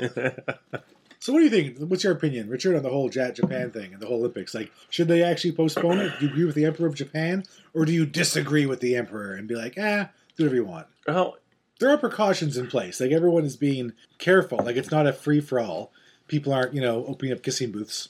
So, 1.25 1.33
what 1.33 1.39
do 1.39 1.45
you 1.45 1.49
think? 1.49 1.79
What's 1.89 2.03
your 2.03 2.13
opinion, 2.13 2.49
Richard, 2.49 2.75
on 2.75 2.83
the 2.83 2.91
whole 2.91 3.09
Japan 3.09 3.71
thing 3.71 3.93
and 3.93 3.99
the 3.99 4.05
whole 4.05 4.19
Olympics? 4.19 4.53
Like, 4.53 4.71
should 4.91 5.07
they 5.07 5.23
actually 5.23 5.53
postpone 5.53 5.97
it? 5.97 6.19
Do 6.19 6.27
you 6.27 6.31
agree 6.31 6.45
with 6.45 6.53
the 6.53 6.65
Emperor 6.65 6.85
of 6.85 6.93
Japan, 6.93 7.45
or 7.73 7.83
do 7.83 7.91
you 7.91 8.05
disagree 8.05 8.67
with 8.67 8.79
the 8.79 8.95
Emperor 8.95 9.33
and 9.33 9.47
be 9.47 9.55
like, 9.55 9.73
ah, 9.75 10.11
do 10.37 10.43
whatever 10.43 10.55
you 10.55 10.65
want? 10.65 10.85
well, 11.07 11.37
There 11.79 11.89
are 11.89 11.97
precautions 11.97 12.57
in 12.57 12.67
place. 12.67 12.99
Like 13.01 13.09
everyone 13.11 13.43
is 13.43 13.57
being 13.57 13.93
careful. 14.19 14.59
Like 14.63 14.75
it's 14.75 14.91
not 14.91 15.07
a 15.07 15.13
free 15.13 15.41
for 15.41 15.59
all. 15.59 15.91
People 16.27 16.53
aren't, 16.53 16.75
you 16.75 16.81
know, 16.81 17.03
opening 17.07 17.33
up 17.33 17.41
kissing 17.41 17.71
booths. 17.71 18.09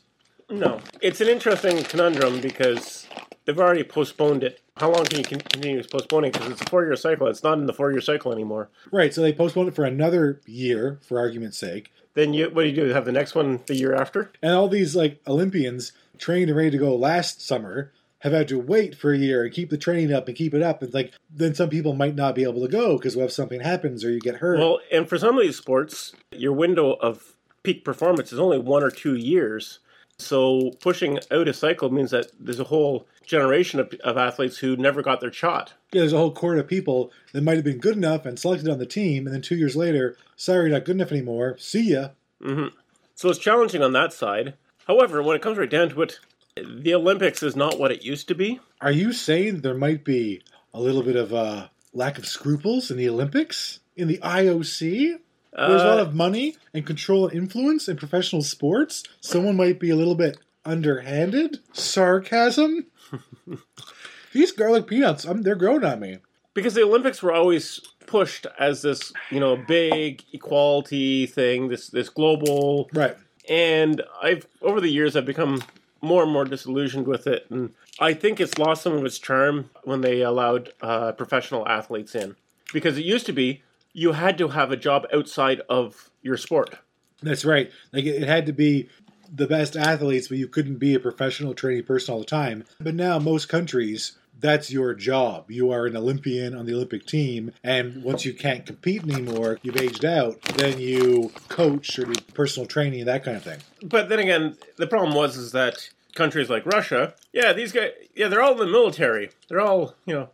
no. 0.50 0.82
It's 1.00 1.22
an 1.22 1.30
interesting 1.30 1.86
conundrum 1.86 2.42
because 2.42 3.08
they've 3.46 3.58
already 3.58 3.86
postponed 3.86 4.44
it. 4.44 4.60
How 4.76 4.92
long 4.92 5.06
can 5.06 5.20
you 5.20 5.24
con- 5.24 5.40
continue 5.40 5.82
postponing? 5.86 6.34
Because 6.34 6.52
it's 6.52 6.62
a 6.62 6.66
four-year 6.66 6.98
cycle. 6.98 7.28
It's 7.28 7.44
not 7.44 7.60
in 7.60 7.66
the 7.66 7.72
four-year 7.72 8.02
cycle 8.02 8.34
anymore. 8.34 8.68
Right. 8.92 9.14
So 9.14 9.22
they 9.22 9.32
postponed 9.32 9.70
it 9.70 9.76
for 9.76 9.86
another 9.86 10.42
year, 10.46 11.00
for 11.02 11.18
argument's 11.18 11.58
sake. 11.58 11.94
Then 12.16 12.34
you, 12.34 12.50
what 12.50 12.64
do 12.64 12.70
you 12.70 12.76
do? 12.76 12.88
Have 12.88 13.06
the 13.06 13.12
next 13.12 13.36
one 13.36 13.62
the 13.68 13.76
year 13.76 13.94
after? 13.94 14.32
And 14.42 14.54
all 14.54 14.68
these 14.68 14.96
like 14.96 15.22
Olympians 15.28 15.92
trained 16.18 16.50
and 16.50 16.58
ready 16.58 16.72
to 16.72 16.78
go 16.78 16.96
last 16.96 17.46
summer 17.46 17.92
have 18.20 18.34
had 18.34 18.48
to 18.48 18.58
wait 18.58 18.96
for 18.96 19.14
a 19.14 19.18
year 19.18 19.44
and 19.44 19.54
keep 19.54 19.70
the 19.70 19.78
training 19.78 20.12
up 20.12 20.28
and 20.28 20.36
keep 20.36 20.54
it 20.54 20.62
up. 20.64 20.82
And 20.82 20.94
like 20.94 21.14
then 21.30 21.54
some 21.54 21.70
people 21.70 21.94
might 21.94 22.16
not 22.16 22.34
be 22.34 22.44
able 22.44 22.62
to 22.62 22.68
go 22.68 22.98
because 22.98 23.16
what 23.16 23.26
if 23.26 23.32
something 23.32 23.60
happens 23.60 24.04
or 24.04 24.10
you 24.10 24.20
get 24.20 24.38
hurt. 24.38 24.58
Well, 24.58 24.80
and 24.92 25.08
for 25.08 25.20
some 25.20 25.38
of 25.38 25.44
these 25.44 25.58
sports, 25.58 26.14
your 26.32 26.54
window 26.54 26.94
of 26.94 27.36
peak 27.64 27.84
performance 27.84 28.32
is 28.32 28.40
only 28.40 28.58
one 28.58 28.84
or 28.84 28.90
two 28.90 29.16
years. 29.16 29.80
So 30.20 30.72
pushing 30.80 31.20
out 31.32 31.48
a 31.48 31.54
cycle 31.54 31.90
means 31.92 32.12
that 32.12 32.28
there's 32.40 32.60
a 32.60 32.66
whole 32.66 33.08
generation 33.26 33.80
of, 33.80 33.94
of 34.04 34.18
athletes 34.18 34.58
who 34.58 34.76
never 34.78 35.02
got 35.02 35.20
their 35.20 35.34
shot. 35.34 35.74
yeah, 35.92 36.02
there's 36.02 36.14
a 36.14 36.18
whole 36.18 36.32
cohort 36.32 36.60
of 36.60 36.68
people 36.68 37.12
that 37.34 37.44
might 37.44 37.56
have 37.56 37.64
been 37.66 37.80
good 37.80 37.98
enough 37.98 38.26
and 38.26 38.40
selected 38.40 38.70
on 38.70 38.78
the 38.78 38.86
team, 38.86 39.26
and 39.26 39.34
then 39.34 39.42
two 39.42 39.56
years 39.56 39.76
later, 39.76 40.16
sorry, 40.36 40.70
not 40.70 40.86
good 40.86 40.96
enough 40.96 41.12
anymore. 41.12 41.58
See 41.60 41.92
ya. 41.92 42.10
hmm 42.42 42.68
So 43.16 43.30
it's 43.30 43.40
challenging 43.40 43.82
on 43.82 43.94
that 43.94 44.14
side. 44.14 44.54
However, 44.88 45.22
when 45.24 45.36
it 45.36 45.42
comes 45.42 45.58
right 45.58 45.70
down 45.70 45.90
to 45.90 46.02
it, 46.04 46.20
the 46.56 46.94
Olympics 46.94 47.44
is 47.44 47.56
not 47.56 47.80
what 47.80 47.92
it 47.92 48.04
used 48.06 48.28
to 48.30 48.36
be. 48.36 48.60
Are 48.80 48.92
you 48.92 49.12
saying 49.12 49.62
there 49.62 49.74
might 49.74 50.06
be 50.06 50.42
a 50.74 50.80
little 50.80 51.04
bit 51.04 51.16
of 51.18 51.34
a 51.34 51.72
lack 51.94 52.18
of 52.18 52.28
scruples 52.28 52.90
in 52.92 52.98
the 52.98 53.10
Olympics? 53.10 53.80
In 53.98 54.08
the 54.08 54.20
IOC? 54.20 55.20
There's 55.58 55.82
a 55.82 55.86
lot 55.88 56.00
Uh, 56.00 56.04
of 56.04 56.14
money 56.16 56.56
and 56.74 56.86
control 56.86 57.28
and 57.28 57.38
influence 57.38 57.88
in 57.88 57.96
professional 57.98 58.42
sports. 58.42 59.04
Someone 59.22 59.56
might 59.56 59.80
be 59.80 59.90
a 59.90 59.96
little 59.96 60.16
bit 60.16 60.38
underhanded. 60.66 61.60
Sarcasm? 61.74 62.88
These 64.34 64.52
garlic 64.52 64.88
peanuts, 64.88 65.24
I'm, 65.26 65.44
they're 65.44 65.56
growing 65.56 65.84
on 65.86 66.00
me. 66.02 66.18
because 66.54 66.74
the 66.74 66.84
Olympics 66.84 67.22
were 67.24 67.32
always 67.34 67.80
pushed 68.06 68.46
as 68.60 68.82
this, 68.82 69.12
you 69.32 69.40
know, 69.40 69.56
big 69.56 70.24
equality 70.34 71.26
thing, 71.26 71.70
this 71.70 71.88
this 71.88 72.10
global 72.10 72.90
Right. 72.94 73.16
and 73.50 74.02
I've 74.22 74.46
over 74.62 74.80
the 74.82 74.90
years 74.92 75.16
I've 75.16 75.26
become 75.26 75.64
more 76.02 76.24
and 76.24 76.32
more 76.32 76.46
disillusioned 76.46 77.08
with 77.08 77.26
it, 77.28 77.46
and 77.50 77.74
I 78.00 78.14
think 78.14 78.40
it's 78.40 78.58
lost 78.58 78.84
some 78.84 78.94
of 78.94 79.04
its 79.06 79.18
charm 79.20 79.70
when 79.86 80.02
they 80.02 80.22
allowed 80.22 80.72
uh, 80.82 81.14
professional 81.14 81.68
athletes 81.68 82.14
in, 82.14 82.36
because 82.74 82.98
it 82.98 83.06
used 83.06 83.26
to 83.28 83.34
be 83.34 83.64
you 83.96 84.12
had 84.12 84.38
to 84.38 84.50
have 84.50 84.72
a 84.72 84.78
job 84.78 85.08
outside 85.14 85.62
of 85.70 86.12
your 86.22 86.36
sport. 86.36 86.78
That's 87.24 87.46
right. 87.46 87.72
Like 87.94 88.04
it, 88.04 88.24
it 88.24 88.28
had 88.28 88.46
to 88.48 88.54
be 88.54 88.90
the 89.34 89.48
best 89.48 89.78
athletes, 89.78 90.28
but 90.28 90.38
you 90.38 90.50
couldn't 90.50 90.78
be 90.78 90.94
a 90.94 91.00
professional 91.00 91.54
training 91.54 91.86
person 91.86 92.14
all 92.14 92.20
the 92.20 92.26
time. 92.26 92.66
But 92.80 92.94
now 92.94 93.18
most 93.20 93.48
countries, 93.48 94.18
that's 94.38 94.70
your 94.70 94.94
job. 94.94 95.50
You 95.50 95.72
are 95.72 95.86
an 95.86 95.96
Olympian 95.96 96.54
on 96.56 96.66
the 96.66 96.74
Olympic 96.74 97.06
team, 97.06 97.54
and 97.64 98.04
once 98.04 98.26
you 98.26 98.34
can't 98.34 98.66
compete 98.66 99.04
anymore, 99.04 99.60
you've 99.64 99.78
aged 99.80 100.04
out, 100.04 100.42
then 100.42 100.78
you 100.78 101.32
coach 101.48 101.98
or 101.98 102.04
do 102.04 102.14
personal 102.34 102.68
training, 102.68 103.06
that 103.06 103.24
kind 103.24 103.38
of 103.38 103.44
thing. 103.44 103.60
But 103.82 104.10
then 104.10 104.20
again, 104.20 104.58
the 104.76 104.88
problem 104.88 105.16
was 105.16 105.38
is 105.38 105.54
that 105.54 105.90
countries 106.16 106.50
like 106.50 106.66
Russia, 106.66 107.14
yeah, 107.32 107.54
these 107.54 107.72
guys, 107.72 107.92
yeah, 108.14 108.28
they're 108.28 108.42
all 108.42 108.52
in 108.52 108.58
the 108.58 108.68
military. 108.68 109.30
They're 109.48 109.62
all, 109.62 109.96
you 110.06 110.14
know, 110.14 110.30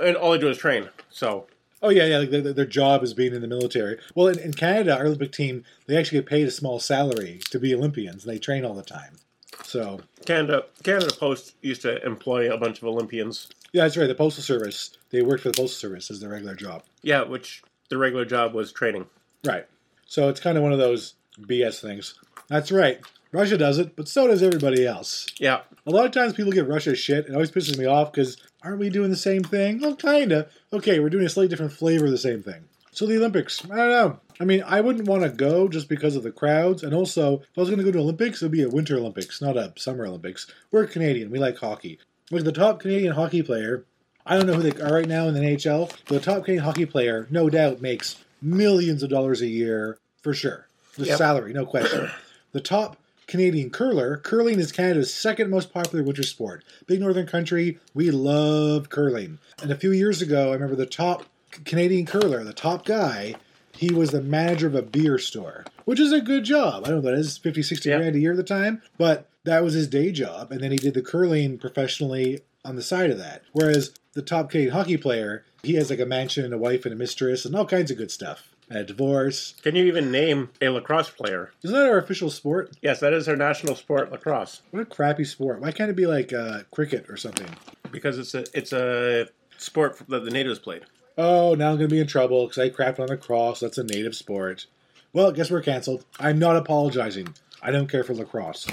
and 0.00 0.16
all 0.16 0.32
they 0.32 0.38
do 0.38 0.48
is 0.48 0.58
train. 0.58 0.90
So 1.10 1.46
Oh 1.84 1.90
yeah, 1.90 2.06
yeah. 2.06 2.18
Like 2.18 2.30
their, 2.30 2.40
their 2.40 2.64
job 2.64 3.02
is 3.04 3.12
being 3.12 3.34
in 3.34 3.42
the 3.42 3.46
military. 3.46 3.98
Well, 4.14 4.28
in, 4.28 4.38
in 4.38 4.54
Canada, 4.54 4.96
our 4.96 5.04
Olympic 5.04 5.32
team 5.32 5.64
they 5.86 5.98
actually 5.98 6.18
get 6.18 6.26
paid 6.26 6.48
a 6.48 6.50
small 6.50 6.80
salary 6.80 7.40
to 7.50 7.60
be 7.60 7.74
Olympians, 7.74 8.24
and 8.24 8.32
they 8.32 8.38
train 8.38 8.64
all 8.64 8.72
the 8.72 8.82
time. 8.82 9.18
So 9.64 10.00
Canada, 10.24 10.64
Canada 10.82 11.14
Post 11.14 11.54
used 11.60 11.82
to 11.82 12.04
employ 12.04 12.50
a 12.50 12.56
bunch 12.56 12.78
of 12.78 12.84
Olympians. 12.84 13.48
yeah, 13.72 13.82
that's 13.82 13.98
right. 13.98 14.06
The 14.06 14.14
postal 14.14 14.42
service 14.42 14.96
they 15.10 15.20
work 15.20 15.42
for 15.42 15.48
the 15.50 15.58
postal 15.58 15.90
service 15.90 16.10
as 16.10 16.20
their 16.20 16.30
regular 16.30 16.54
job. 16.54 16.84
Yeah, 17.02 17.22
which 17.22 17.62
the 17.90 17.98
regular 17.98 18.24
job 18.24 18.54
was 18.54 18.72
training. 18.72 19.04
Right. 19.44 19.66
So 20.06 20.30
it's 20.30 20.40
kind 20.40 20.56
of 20.56 20.62
one 20.62 20.72
of 20.72 20.78
those 20.78 21.14
BS 21.38 21.80
things. 21.82 22.18
That's 22.48 22.72
right. 22.72 23.00
Russia 23.34 23.58
does 23.58 23.78
it, 23.78 23.96
but 23.96 24.08
so 24.08 24.26
does 24.28 24.42
everybody 24.42 24.86
else. 24.86 25.26
Yeah, 25.38 25.62
A 25.86 25.90
lot 25.90 26.06
of 26.06 26.12
times 26.12 26.32
people 26.34 26.52
give 26.52 26.68
Russia 26.68 26.94
shit. 26.94 27.26
It 27.26 27.32
always 27.34 27.50
pisses 27.50 27.76
me 27.76 27.84
off 27.84 28.12
because 28.12 28.36
aren't 28.62 28.78
we 28.78 28.88
doing 28.90 29.10
the 29.10 29.16
same 29.16 29.42
thing? 29.42 29.80
Well, 29.80 29.96
kinda. 29.96 30.48
Okay, 30.72 31.00
we're 31.00 31.10
doing 31.10 31.26
a 31.26 31.28
slightly 31.28 31.48
different 31.48 31.72
flavor 31.72 32.04
of 32.06 32.10
the 32.12 32.16
same 32.18 32.42
thing. 32.42 32.64
So 32.92 33.06
the 33.06 33.16
Olympics, 33.16 33.64
I 33.64 33.76
don't 33.76 33.90
know. 33.90 34.20
I 34.40 34.44
mean, 34.44 34.62
I 34.64 34.80
wouldn't 34.80 35.08
want 35.08 35.24
to 35.24 35.28
go 35.30 35.66
just 35.68 35.88
because 35.88 36.14
of 36.14 36.22
the 36.22 36.30
crowds, 36.30 36.82
and 36.84 36.94
also 36.94 37.40
if 37.40 37.58
I 37.58 37.60
was 37.60 37.68
going 37.70 37.78
to 37.80 37.84
go 37.84 37.90
to 37.90 37.98
Olympics, 37.98 38.40
it 38.40 38.44
would 38.44 38.52
be 38.52 38.62
a 38.62 38.68
Winter 38.68 38.96
Olympics, 38.96 39.42
not 39.42 39.56
a 39.56 39.72
Summer 39.76 40.06
Olympics. 40.06 40.46
We're 40.70 40.86
Canadian. 40.86 41.30
We 41.30 41.38
like 41.40 41.58
hockey. 41.58 41.98
Like 42.30 42.44
the 42.44 42.52
top 42.52 42.78
Canadian 42.80 43.14
hockey 43.14 43.42
player, 43.42 43.84
I 44.24 44.36
don't 44.36 44.46
know 44.46 44.54
who 44.54 44.62
they 44.70 44.80
are 44.80 44.94
right 44.94 45.08
now 45.08 45.26
in 45.26 45.34
the 45.34 45.40
NHL. 45.40 45.90
But 46.06 46.14
the 46.14 46.20
top 46.20 46.44
Canadian 46.44 46.64
hockey 46.64 46.86
player, 46.86 47.26
no 47.30 47.50
doubt, 47.50 47.80
makes 47.82 48.16
millions 48.40 49.02
of 49.02 49.10
dollars 49.10 49.42
a 49.42 49.46
year 49.48 49.98
for 50.22 50.32
sure. 50.34 50.68
The 50.96 51.06
Yep. 51.06 51.18
salary, 51.18 51.52
no 51.52 51.66
question. 51.66 52.08
the 52.52 52.60
top 52.60 52.96
Canadian 53.26 53.70
curler, 53.70 54.16
curling 54.18 54.58
is 54.58 54.72
Canada's 54.72 55.12
second 55.12 55.50
most 55.50 55.72
popular 55.72 56.04
winter 56.04 56.22
sport. 56.22 56.64
Big 56.86 57.00
northern 57.00 57.26
country, 57.26 57.78
we 57.94 58.10
love 58.10 58.90
curling. 58.90 59.38
And 59.62 59.70
a 59.70 59.76
few 59.76 59.92
years 59.92 60.20
ago, 60.20 60.50
I 60.50 60.54
remember 60.54 60.76
the 60.76 60.86
top 60.86 61.24
Canadian 61.64 62.06
curler, 62.06 62.42
the 62.44 62.52
top 62.52 62.84
guy, 62.84 63.36
he 63.76 63.92
was 63.92 64.10
the 64.10 64.20
manager 64.20 64.66
of 64.66 64.74
a 64.74 64.82
beer 64.82 65.18
store, 65.18 65.64
which 65.84 66.00
is 66.00 66.12
a 66.12 66.20
good 66.20 66.44
job. 66.44 66.84
I 66.84 66.90
don't 66.90 67.02
know 67.04 67.10
that 67.10 67.18
is, 67.18 67.38
50, 67.38 67.62
60 67.62 67.88
Yeah. 67.88 67.98
grand 67.98 68.16
a 68.16 68.20
year 68.20 68.32
at 68.32 68.36
the 68.36 68.42
time, 68.42 68.82
but 68.98 69.28
that 69.44 69.64
was 69.64 69.74
his 69.74 69.88
day 69.88 70.12
job. 70.12 70.52
And 70.52 70.60
then 70.60 70.70
he 70.70 70.76
did 70.76 70.94
the 70.94 71.02
curling 71.02 71.58
professionally 71.58 72.40
on 72.64 72.76
the 72.76 72.82
side 72.82 73.10
of 73.10 73.18
that. 73.18 73.42
Whereas 73.52 73.92
the 74.12 74.22
top 74.22 74.50
Canadian 74.50 74.74
hockey 74.74 74.96
player, 74.96 75.44
he 75.62 75.74
has 75.74 75.90
like 75.90 76.00
a 76.00 76.06
mansion 76.06 76.44
and 76.44 76.54
a 76.54 76.58
wife 76.58 76.84
and 76.84 76.92
a 76.92 76.96
mistress 76.96 77.44
and 77.44 77.54
all 77.56 77.66
kinds 77.66 77.90
of 77.90 77.96
good 77.96 78.10
stuff. 78.10 78.53
A 78.70 78.82
divorce. 78.82 79.54
Can 79.62 79.76
you 79.76 79.84
even 79.84 80.10
name 80.10 80.50
a 80.60 80.68
lacrosse 80.70 81.10
player? 81.10 81.52
Isn't 81.62 81.76
that 81.76 81.86
our 81.86 81.98
official 81.98 82.30
sport? 82.30 82.74
Yes, 82.80 83.00
that 83.00 83.12
is 83.12 83.28
our 83.28 83.36
national 83.36 83.76
sport, 83.76 84.10
lacrosse, 84.10 84.62
What 84.70 84.80
a 84.80 84.86
crappy 84.86 85.24
sport. 85.24 85.60
Why 85.60 85.70
can't 85.70 85.90
it 85.90 85.96
be 85.96 86.06
like 86.06 86.32
uh, 86.32 86.60
cricket 86.72 87.06
or 87.08 87.16
something? 87.16 87.48
because 87.92 88.18
it's 88.18 88.34
a 88.34 88.44
it's 88.54 88.72
a 88.72 89.28
sport 89.58 90.00
that 90.08 90.24
the 90.24 90.30
natives 90.30 90.58
played. 90.58 90.82
Oh, 91.16 91.54
now 91.54 91.70
I'm 91.70 91.76
going 91.76 91.88
to 91.88 91.94
be 91.94 92.00
in 92.00 92.08
trouble 92.08 92.46
because 92.48 92.58
I 92.58 92.70
crapped 92.70 92.98
on 92.98 93.06
the 93.06 93.16
cross. 93.16 93.60
That's 93.60 93.78
a 93.78 93.84
native 93.84 94.16
sport. 94.16 94.66
Well, 95.12 95.30
guess 95.30 95.48
we're 95.50 95.60
canceled. 95.60 96.04
I'm 96.18 96.40
not 96.40 96.56
apologizing. 96.56 97.28
I 97.62 97.70
don't 97.70 97.86
care 97.88 98.02
for 98.02 98.14
lacrosse. 98.14 98.66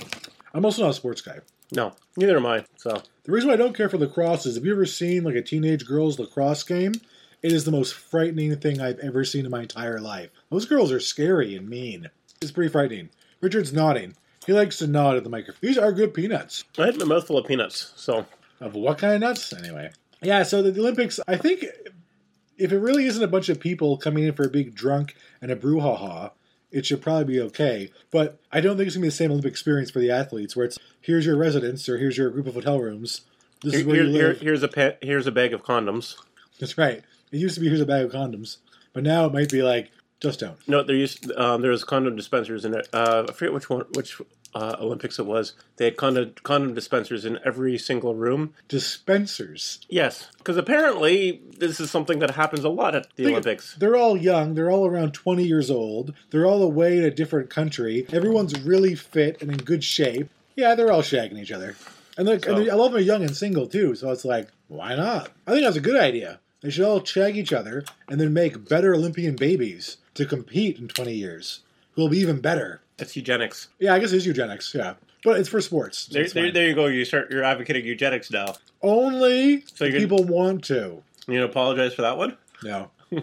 I'm 0.54 0.66
also 0.66 0.82
not 0.82 0.90
a 0.92 0.94
sports 0.96 1.22
guy. 1.22 1.40
No, 1.72 1.94
neither 2.18 2.38
am 2.38 2.46
I. 2.48 2.66
So 2.78 3.02
The 3.26 3.32
reason 3.32 3.50
why 3.50 3.54
I 3.54 3.58
don't 3.58 3.78
care 3.78 3.90
for 3.90 3.98
lacrosse 4.00 4.46
is 4.48 4.56
have 4.56 4.66
you 4.66 4.74
ever 4.74 4.88
seen 4.88 5.24
like 5.24 5.36
a 5.36 5.42
teenage 5.44 5.86
girls 5.86 6.18
lacrosse 6.18 6.64
game? 6.64 6.94
It 7.42 7.52
is 7.52 7.66
the 7.66 7.72
most 7.72 7.94
frightening 7.96 8.56
thing 8.58 8.80
I've 8.82 9.00
ever 9.00 9.24
seen 9.26 9.46
in 9.46 9.52
my 9.52 9.62
entire 9.62 10.00
life. 10.00 10.30
Those 10.52 10.66
girls 10.66 10.92
are 10.92 11.00
scary 11.00 11.56
and 11.56 11.68
mean. 11.68 12.10
It's 12.42 12.52
pretty 12.52 12.72
frightening. 12.72 13.10
Richard's 13.42 13.74
nodding. 13.74 14.16
He 14.46 14.54
likes 14.54 14.78
to 14.80 14.88
nod 14.88 15.18
at 15.18 15.24
the 15.24 15.30
microphone. 15.30 15.60
These 15.62 15.78
are 15.78 15.92
good 15.92 16.14
peanuts. 16.14 16.64
I 16.78 16.88
had 16.88 16.98
my 16.98 17.06
mouthful 17.06 17.38
of 17.38 17.46
peanuts. 17.48 17.94
So 17.96 18.26
Of 18.60 18.76
what 18.76 18.98
kind 18.98 19.14
of 19.16 19.22
nuts? 19.22 19.54
Anyway. 19.54 19.92
Yeah, 20.22 20.44
so 20.44 20.62
the, 20.62 20.80
Olympics, 20.80 21.20
I 21.28 21.36
think 21.38 21.66
if 22.58 22.72
it 22.72 22.78
really 22.80 23.06
isn't 23.06 23.24
a 23.24 23.28
bunch 23.28 23.50
of 23.50 23.60
people 23.60 23.98
coming 23.98 24.24
in 24.24 24.34
for 24.34 24.44
a 24.46 24.50
big 24.50 24.76
drunk 24.76 25.16
and 25.42 25.52
a 25.52 25.56
brouhaha, 25.56 26.32
it 26.72 26.86
should 26.86 27.02
probably 27.02 27.26
be 27.26 27.42
okay. 27.42 27.92
But 28.12 28.40
I 28.52 28.62
don't 28.62 28.78
think 28.78 28.88
it's 28.88 28.96
going 28.96 29.02
to 29.02 29.06
be 29.06 29.10
the 29.10 29.16
same 29.16 29.32
Olympic 29.32 29.52
experience 29.52 29.90
for 29.92 30.00
the 30.00 30.12
athletes 30.12 30.56
where 30.56 30.66
it's 30.66 30.78
here's 31.02 31.26
your 31.26 31.38
residence 31.38 31.90
or 31.90 31.98
here's 31.98 32.18
your 32.18 32.30
group 32.30 32.48
of 32.48 32.54
hotel 32.54 32.80
rooms. 32.80 33.22
This 33.64 33.74
is 33.76 33.80
here, 33.82 33.88
where 33.88 33.96
here, 33.98 34.06
you 34.06 34.12
here- 34.14 34.34
here's 34.36 34.64
a 34.64 34.68
pa- 34.68 34.98
here's 35.02 35.28
a 35.28 35.32
bag 35.32 35.54
of 35.54 35.64
condoms. 35.64 36.16
That's 36.60 36.78
right. 36.78 37.04
It 37.32 37.38
used 37.38 37.56
to 37.56 37.62
be 37.62 37.68
here's 37.68 37.82
a 37.82 37.86
bag 37.86 38.06
of 38.06 38.12
condoms, 38.12 38.58
but 38.94 39.04
now 39.04 39.26
it 39.26 39.34
might 39.34 39.50
be 39.50 39.62
like 39.64 39.92
just 40.20 40.40
don't. 40.40 40.58
No, 40.68 40.84
there 40.84 40.96
used 40.96 41.32
um, 41.34 41.62
there 41.62 41.72
was 41.72 41.84
condom 41.84 42.16
dispensers 42.16 42.66
in 42.66 42.74
it. 42.76 42.88
Uh, 42.94 43.26
I 43.28 43.32
forget 43.32 43.54
which 43.54 43.70
one, 43.70 43.86
which 43.96 44.20
uh, 44.54 44.76
Olympics 44.80 45.18
it 45.18 45.26
was. 45.26 45.54
They 45.78 45.86
had 45.86 45.98
condom 45.98 46.34
condom 46.44 46.74
dispensers 46.76 47.26
in 47.26 47.40
every 47.46 47.78
single 47.78 48.14
room. 48.14 48.54
Dispensers. 48.68 49.80
Yes, 49.90 50.28
because 50.38 50.58
apparently 50.58 51.42
this 51.58 51.80
is 51.80 51.90
something 51.90 52.20
that 52.20 52.32
happens 52.32 52.64
a 52.64 52.70
lot 52.70 52.94
at 52.96 53.08
the 53.16 53.24
Think- 53.24 53.32
Olympics. 53.32 53.76
They're 53.76 53.96
all 53.96 54.16
young. 54.18 54.54
They're 54.54 54.70
all 54.70 54.86
around 54.86 55.14
20 55.14 55.44
years 55.44 55.72
old. 55.72 56.14
They're 56.30 56.46
all 56.46 56.62
away 56.62 56.98
in 56.98 57.04
a 57.04 57.12
different 57.12 57.50
country. 57.50 58.06
Everyone's 58.12 58.60
really 58.62 58.94
fit 58.94 59.42
and 59.42 59.52
in 59.52 59.58
good 59.58 59.84
shape. 59.84 60.30
Yeah, 60.56 60.76
they're 60.76 60.92
all 60.92 61.02
shagging 61.02 61.40
each 61.40 61.52
other. 61.52 61.76
And, 62.18 62.28
and 62.30 62.44
So- 62.44 62.56
they- 62.60 62.68
a 62.70 62.76
lot 62.76 62.88
of 62.88 62.92
them 62.92 63.00
are 63.02 63.04
young 63.04 63.24
and 63.24 63.36
single 63.36 63.66
too, 63.68 63.96
so 63.96 64.12
it's 64.12 64.26
like, 64.26 64.50
why 64.68 64.96
not? 64.96 65.32
I 65.48 65.52
think 65.52 65.64
that's 65.64 65.78
a 65.78 65.82
good 65.82 65.98
idea. 66.00 66.40
They 66.62 66.70
should 66.70 66.86
all 66.86 67.04
shag 67.04 67.38
each 67.38 67.54
other 67.54 67.84
and 68.08 68.20
then 68.20 68.34
make 68.34 68.70
better 68.70 68.94
Olympian 68.94 69.36
babies 69.36 69.98
to 70.14 70.26
compete 70.26 70.78
in 70.78 70.88
20 70.88 71.14
years, 71.14 71.62
who 71.94 72.02
will 72.02 72.10
be 72.10 72.20
even 72.20 72.40
better. 72.40 72.82
That's 72.98 73.16
eugenics. 73.16 73.70
Yeah, 73.80 73.94
I 73.94 74.00
guess 74.00 74.12
it 74.12 74.18
is 74.18 74.26
eugenics, 74.26 74.74
yeah. 74.76 74.94
But 75.24 75.40
it's 75.40 75.50
for 75.50 75.62
sports. 75.62 76.08
so 76.10 76.14
There, 76.14 76.28
there, 76.28 76.52
there 76.52 76.68
you 76.68 76.76
go. 76.76 76.88
You 76.88 77.06
start. 77.06 77.32
You're 77.32 77.44
advocating 77.44 77.86
eugenics 77.86 78.32
now. 78.32 78.56
Only 78.82 79.64
So 79.74 79.86
if 79.86 79.96
people 79.96 80.24
want 80.24 80.64
to. 80.66 81.04
You 81.28 81.36
gonna 81.36 81.46
apologize 81.46 81.94
for 81.94 82.02
that 82.02 82.18
one? 82.18 82.38
No. 82.64 82.90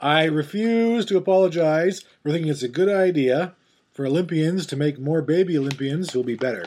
I 0.00 0.24
refuse 0.24 1.04
to 1.06 1.16
apologize 1.16 2.04
for 2.22 2.30
thinking 2.30 2.50
it's 2.50 2.62
a 2.62 2.68
good 2.68 2.88
idea 2.88 3.54
for 3.92 4.06
Olympians 4.06 4.66
to 4.66 4.76
make 4.76 4.98
more 4.98 5.22
baby 5.22 5.58
Olympians 5.58 6.12
who'll 6.12 6.22
be 6.22 6.36
better. 6.36 6.66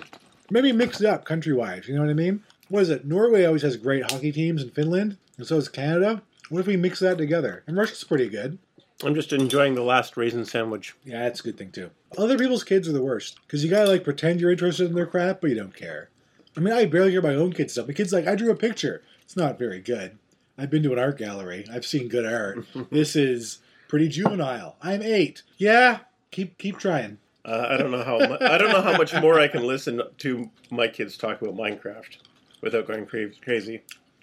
Maybe 0.50 0.72
mix 0.74 1.00
it 1.00 1.08
up 1.08 1.24
country 1.24 1.54
wise, 1.54 1.88
you 1.88 1.96
know 1.96 2.02
what 2.02 2.10
I 2.10 2.14
mean? 2.14 2.44
What 2.68 2.84
is 2.84 2.90
it? 2.90 3.06
Norway 3.06 3.46
always 3.46 3.62
has 3.62 3.78
great 3.78 4.12
hockey 4.12 4.32
teams 4.32 4.62
in 4.62 4.72
Finland, 4.72 5.18
and 5.42 5.48
so 5.48 5.56
does 5.56 5.70
Canada. 5.70 6.22
What 6.50 6.60
if 6.60 6.68
we 6.68 6.78
mix 6.78 7.00
that 7.00 7.18
together? 7.18 7.64
And 7.66 7.76
Russia's 7.76 8.04
pretty 8.04 8.30
good. 8.30 8.60
I'm 9.04 9.16
just 9.16 9.34
enjoying 9.34 9.74
the 9.74 9.82
last 9.82 10.16
raisin 10.16 10.46
sandwich. 10.46 10.94
Yeah, 11.04 11.24
that's 11.24 11.40
a 11.40 11.44
good 11.44 11.58
thing 11.58 11.72
too. 11.72 11.90
Other 12.16 12.38
people's 12.38 12.64
kids 12.64 12.88
are 12.88 12.92
the 12.92 13.02
worst 13.02 13.40
because 13.42 13.64
you 13.64 13.70
gotta 13.72 13.90
like 13.90 14.04
pretend 14.04 14.40
you're 14.40 14.52
interested 14.52 14.86
in 14.88 14.94
their 14.94 15.08
crap, 15.08 15.42
but 15.42 15.50
you 15.50 15.56
don't 15.56 15.76
care. 15.76 16.10
I 16.56 16.60
mean, 16.60 16.76
I 16.76 16.86
barely 16.86 17.10
hear 17.10 17.24
my 17.24 17.34
own 17.34 17.54
kids 17.54 17.74
stuff. 17.74 17.88
My 17.88 17.94
kid's 17.94 18.14
like, 18.14 18.28
I 18.28 18.36
drew 18.36 18.52
a 18.52 18.56
picture. 18.56 19.02
It's 19.24 19.36
not 19.36 19.58
very 19.58 19.80
good. 19.82 20.20
I've 20.60 20.70
been 20.70 20.84
to 20.84 20.94
an 20.94 21.00
art 21.00 21.18
gallery. 21.18 21.66
I've 21.74 21.88
seen 21.88 22.08
good 22.08 22.32
art. 22.32 22.64
this 22.92 23.16
is 23.16 23.58
pretty 23.88 24.10
juvenile. 24.10 24.76
I'm 24.80 25.02
eight. 25.02 25.42
Yeah, 25.58 26.02
keep 26.30 26.60
keep 26.60 26.78
trying. 26.78 27.18
Uh, 27.44 27.66
I 27.72 27.78
don't 27.78 27.90
know 27.90 28.04
how 28.04 28.20
mu- 28.20 28.38
I 28.40 28.60
don't 28.60 28.72
know 28.72 28.84
how 28.84 28.96
much 28.96 29.20
more 29.20 29.40
I 29.40 29.48
can 29.48 29.66
listen 29.66 30.04
to 30.20 30.52
my 30.70 30.88
kids 30.88 31.18
talk 31.18 31.42
about 31.42 31.56
Minecraft 31.56 32.18
without 32.62 32.86
going 32.86 33.08
cra- 33.08 33.34
crazy. 33.42 33.82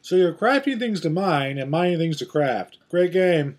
So 0.09 0.17
you're 0.17 0.33
crafting 0.33 0.79
things 0.79 1.03
to 1.03 1.11
mine 1.11 1.59
and 1.59 1.71
mining 1.71 1.99
things 1.99 2.17
to 2.17 2.25
craft. 2.25 2.79
Great 2.89 3.13
game. 3.13 3.59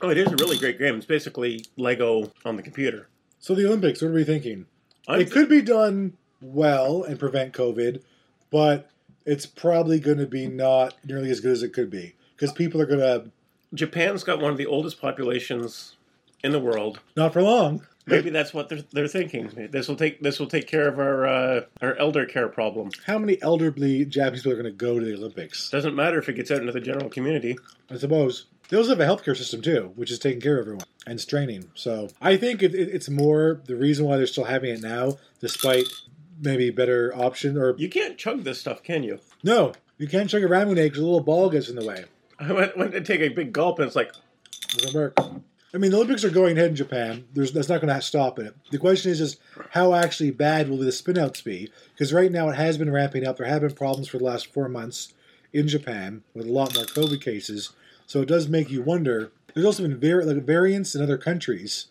Oh, 0.00 0.08
it 0.10 0.16
is 0.16 0.28
a 0.28 0.36
really 0.36 0.56
great 0.56 0.78
game. 0.78 0.94
It's 0.94 1.04
basically 1.04 1.64
Lego 1.76 2.30
on 2.44 2.54
the 2.54 2.62
computer. 2.62 3.08
So 3.40 3.52
the 3.52 3.66
Olympics. 3.66 4.00
What 4.00 4.12
are 4.12 4.14
we 4.14 4.22
thinking? 4.22 4.66
I'm, 5.08 5.20
it 5.20 5.32
could 5.32 5.48
be 5.48 5.60
done 5.60 6.16
well 6.40 7.02
and 7.02 7.18
prevent 7.18 7.52
COVID, 7.52 8.00
but 8.48 8.88
it's 9.26 9.44
probably 9.44 9.98
going 9.98 10.18
to 10.18 10.26
be 10.28 10.46
not 10.46 10.94
nearly 11.04 11.32
as 11.32 11.40
good 11.40 11.50
as 11.50 11.64
it 11.64 11.72
could 11.72 11.90
be 11.90 12.14
because 12.36 12.52
people 12.52 12.80
are 12.80 12.86
going 12.86 13.00
to 13.00 13.32
Japan's 13.74 14.22
got 14.22 14.40
one 14.40 14.52
of 14.52 14.56
the 14.56 14.66
oldest 14.66 15.00
populations 15.00 15.96
in 16.44 16.52
the 16.52 16.60
world. 16.60 17.00
not 17.16 17.32
for 17.32 17.42
long. 17.42 17.84
Maybe 18.08 18.30
that's 18.30 18.52
what 18.54 18.68
they're 18.68 18.82
they're 18.92 19.08
thinking. 19.08 19.68
This 19.70 19.88
will 19.88 19.96
take 19.96 20.20
this 20.22 20.38
will 20.40 20.46
take 20.46 20.66
care 20.66 20.88
of 20.88 20.98
our 20.98 21.26
uh, 21.26 21.60
our 21.82 21.94
elder 21.96 22.26
care 22.26 22.48
problem. 22.48 22.90
How 23.06 23.18
many 23.18 23.40
elderly 23.42 24.04
Japanese 24.04 24.42
people 24.42 24.52
are 24.58 24.62
going 24.62 24.72
to 24.72 24.76
go 24.86 24.98
to 24.98 25.04
the 25.04 25.14
Olympics? 25.14 25.70
Doesn't 25.70 25.94
matter 25.94 26.18
if 26.18 26.28
it 26.28 26.34
gets 26.34 26.50
out 26.50 26.58
into 26.58 26.72
the 26.72 26.80
general 26.80 27.08
community. 27.08 27.56
I 27.90 27.96
suppose 27.96 28.46
they 28.68 28.76
also 28.76 28.90
have 28.90 29.00
a 29.00 29.04
healthcare 29.04 29.36
system 29.36 29.62
too, 29.62 29.92
which 29.96 30.10
is 30.10 30.18
taking 30.18 30.40
care 30.40 30.56
of 30.58 30.62
everyone 30.62 30.84
and 31.06 31.20
straining. 31.20 31.70
So 31.74 32.08
I 32.20 32.36
think 32.36 32.62
it, 32.62 32.74
it, 32.74 32.88
it's 32.88 33.08
more 33.08 33.60
the 33.64 33.76
reason 33.76 34.04
why 34.06 34.16
they're 34.16 34.26
still 34.26 34.44
having 34.44 34.70
it 34.74 34.82
now, 34.82 35.16
despite 35.40 35.86
maybe 36.40 36.70
better 36.70 37.12
option 37.16 37.56
or 37.56 37.74
You 37.78 37.88
can't 37.88 38.16
chug 38.18 38.44
this 38.44 38.60
stuff, 38.60 38.82
can 38.82 39.02
you? 39.02 39.20
no, 39.42 39.72
you 39.96 40.06
can't 40.06 40.30
chug 40.30 40.42
a 40.42 40.46
ramune 40.46 40.76
because 40.76 40.98
a 40.98 41.02
little 41.02 41.20
ball 41.20 41.50
gets 41.50 41.68
in 41.68 41.76
the 41.76 41.84
way. 41.84 42.04
I 42.38 42.52
went, 42.52 42.76
went 42.76 42.92
to 42.92 43.00
take 43.00 43.20
a 43.20 43.28
big 43.30 43.52
gulp 43.52 43.78
and 43.80 43.86
it's 43.86 43.96
like 43.96 44.12
doesn't 44.76 44.94
work. 44.94 45.18
I 45.74 45.76
mean, 45.76 45.90
the 45.90 45.98
Olympics 45.98 46.24
are 46.24 46.30
going 46.30 46.56
ahead 46.56 46.70
in 46.70 46.76
Japan. 46.76 47.26
There's 47.34 47.52
that's 47.52 47.68
not 47.68 47.82
going 47.82 47.94
to 47.94 48.00
stop 48.00 48.38
it. 48.38 48.54
The 48.70 48.78
question 48.78 49.12
is 49.12 49.18
just 49.18 49.38
how 49.70 49.94
actually 49.94 50.30
bad 50.30 50.68
will 50.68 50.78
the 50.78 50.86
spinouts 50.86 51.44
be? 51.44 51.70
Because 51.92 52.12
right 52.12 52.32
now 52.32 52.48
it 52.48 52.56
has 52.56 52.78
been 52.78 52.90
ramping 52.90 53.26
up. 53.26 53.36
There 53.36 53.46
have 53.46 53.60
been 53.60 53.72
problems 53.72 54.08
for 54.08 54.18
the 54.18 54.24
last 54.24 54.52
four 54.52 54.68
months 54.68 55.12
in 55.52 55.68
Japan 55.68 56.22
with 56.34 56.46
a 56.46 56.52
lot 56.52 56.74
more 56.74 56.84
COVID 56.84 57.20
cases. 57.20 57.72
So 58.06 58.22
it 58.22 58.28
does 58.28 58.48
make 58.48 58.70
you 58.70 58.80
wonder. 58.80 59.30
There's 59.52 59.66
also 59.66 59.82
been 59.82 60.00
var- 60.00 60.24
like 60.24 60.42
variants 60.44 60.94
in 60.94 61.02
other 61.02 61.18
countries 61.18 61.88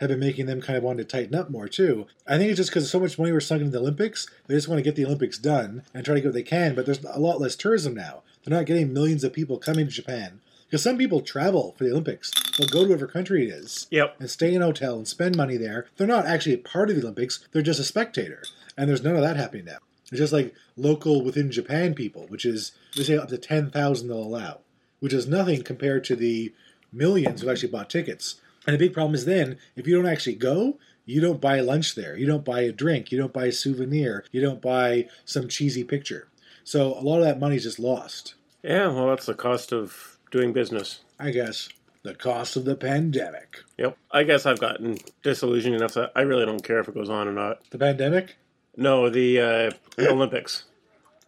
have 0.00 0.08
been 0.08 0.18
making 0.18 0.46
them 0.46 0.60
kind 0.60 0.76
of 0.76 0.82
want 0.82 0.98
to 0.98 1.04
tighten 1.04 1.34
up 1.34 1.50
more 1.50 1.68
too. 1.68 2.06
I 2.26 2.36
think 2.36 2.50
it's 2.50 2.56
just 2.56 2.70
because 2.70 2.90
so 2.90 2.98
much 2.98 3.18
money 3.18 3.30
was 3.30 3.46
sunk 3.46 3.60
into 3.60 3.70
the 3.70 3.78
Olympics. 3.78 4.26
They 4.48 4.54
just 4.54 4.66
want 4.66 4.78
to 4.78 4.82
get 4.82 4.96
the 4.96 5.04
Olympics 5.04 5.38
done 5.38 5.82
and 5.94 6.04
try 6.04 6.14
to 6.14 6.20
get 6.20 6.28
what 6.28 6.34
they 6.34 6.42
can. 6.42 6.74
But 6.74 6.86
there's 6.86 7.04
a 7.04 7.20
lot 7.20 7.40
less 7.40 7.54
tourism 7.54 7.94
now. 7.94 8.22
They're 8.42 8.56
not 8.56 8.66
getting 8.66 8.92
millions 8.92 9.22
of 9.22 9.32
people 9.32 9.58
coming 9.58 9.86
to 9.86 9.92
Japan 9.92 10.40
because 10.70 10.84
some 10.84 10.96
people 10.96 11.20
travel 11.20 11.74
for 11.76 11.82
the 11.82 11.90
Olympics. 11.90 12.30
They'll 12.56 12.68
go 12.68 12.84
to 12.84 12.90
whatever 12.90 13.08
country 13.08 13.48
it 13.48 13.52
is 13.52 13.88
Yep. 13.90 14.16
and 14.20 14.30
stay 14.30 14.54
in 14.54 14.62
a 14.62 14.66
hotel 14.66 14.94
and 14.96 15.08
spend 15.08 15.36
money 15.36 15.56
there. 15.56 15.86
They're 15.96 16.06
not 16.06 16.26
actually 16.26 16.54
a 16.54 16.58
part 16.58 16.90
of 16.90 16.94
the 16.96 17.02
Olympics. 17.02 17.40
They're 17.50 17.60
just 17.60 17.80
a 17.80 17.84
spectator. 17.84 18.44
And 18.76 18.88
there's 18.88 19.02
none 19.02 19.16
of 19.16 19.22
that 19.22 19.36
happening 19.36 19.64
now. 19.64 19.78
It's 20.12 20.18
just 20.18 20.32
like 20.32 20.54
local 20.76 21.24
within 21.24 21.50
Japan 21.50 21.94
people, 21.94 22.26
which 22.28 22.44
is 22.44 22.70
they 22.96 23.02
say 23.02 23.16
up 23.16 23.28
to 23.30 23.38
ten 23.38 23.70
thousand 23.70 24.08
they'll 24.08 24.18
allow, 24.22 24.60
which 25.00 25.12
is 25.12 25.26
nothing 25.26 25.62
compared 25.62 26.04
to 26.04 26.14
the 26.16 26.52
millions 26.92 27.42
who 27.42 27.50
actually 27.50 27.70
bought 27.70 27.90
tickets. 27.90 28.40
And 28.66 28.74
the 28.74 28.78
big 28.78 28.92
problem 28.92 29.14
is 29.14 29.24
then 29.24 29.58
if 29.74 29.86
you 29.88 29.96
don't 29.96 30.10
actually 30.10 30.36
go, 30.36 30.78
you 31.04 31.20
don't 31.20 31.40
buy 31.40 31.60
lunch 31.60 31.94
there, 31.96 32.16
you 32.16 32.26
don't 32.26 32.44
buy 32.44 32.60
a 32.60 32.72
drink, 32.72 33.10
you 33.10 33.18
don't 33.18 33.32
buy 33.32 33.46
a 33.46 33.52
souvenir, 33.52 34.24
you 34.30 34.40
don't 34.40 34.60
buy 34.62 35.08
some 35.24 35.48
cheesy 35.48 35.82
picture. 35.82 36.28
So 36.62 36.94
a 36.94 37.00
lot 37.02 37.18
of 37.18 37.24
that 37.24 37.40
money 37.40 37.56
is 37.56 37.64
just 37.64 37.78
lost. 37.80 38.34
Yeah, 38.62 38.88
well, 38.88 39.08
that's 39.08 39.26
the 39.26 39.34
cost 39.34 39.72
of 39.72 40.09
doing 40.30 40.52
business. 40.52 41.00
I 41.18 41.30
guess 41.30 41.68
the 42.02 42.14
cost 42.14 42.56
of 42.56 42.64
the 42.64 42.76
pandemic. 42.76 43.62
Yep. 43.78 43.96
I 44.10 44.22
guess 44.24 44.46
I've 44.46 44.60
gotten 44.60 44.98
disillusioned 45.22 45.74
enough 45.74 45.94
that 45.94 46.12
I 46.14 46.22
really 46.22 46.46
don't 46.46 46.64
care 46.64 46.78
if 46.78 46.88
it 46.88 46.94
goes 46.94 47.10
on 47.10 47.28
or 47.28 47.32
not. 47.32 47.68
The 47.70 47.78
pandemic? 47.78 48.36
No, 48.76 49.10
the 49.10 49.40
uh, 49.40 49.70
Olympics. 50.10 50.64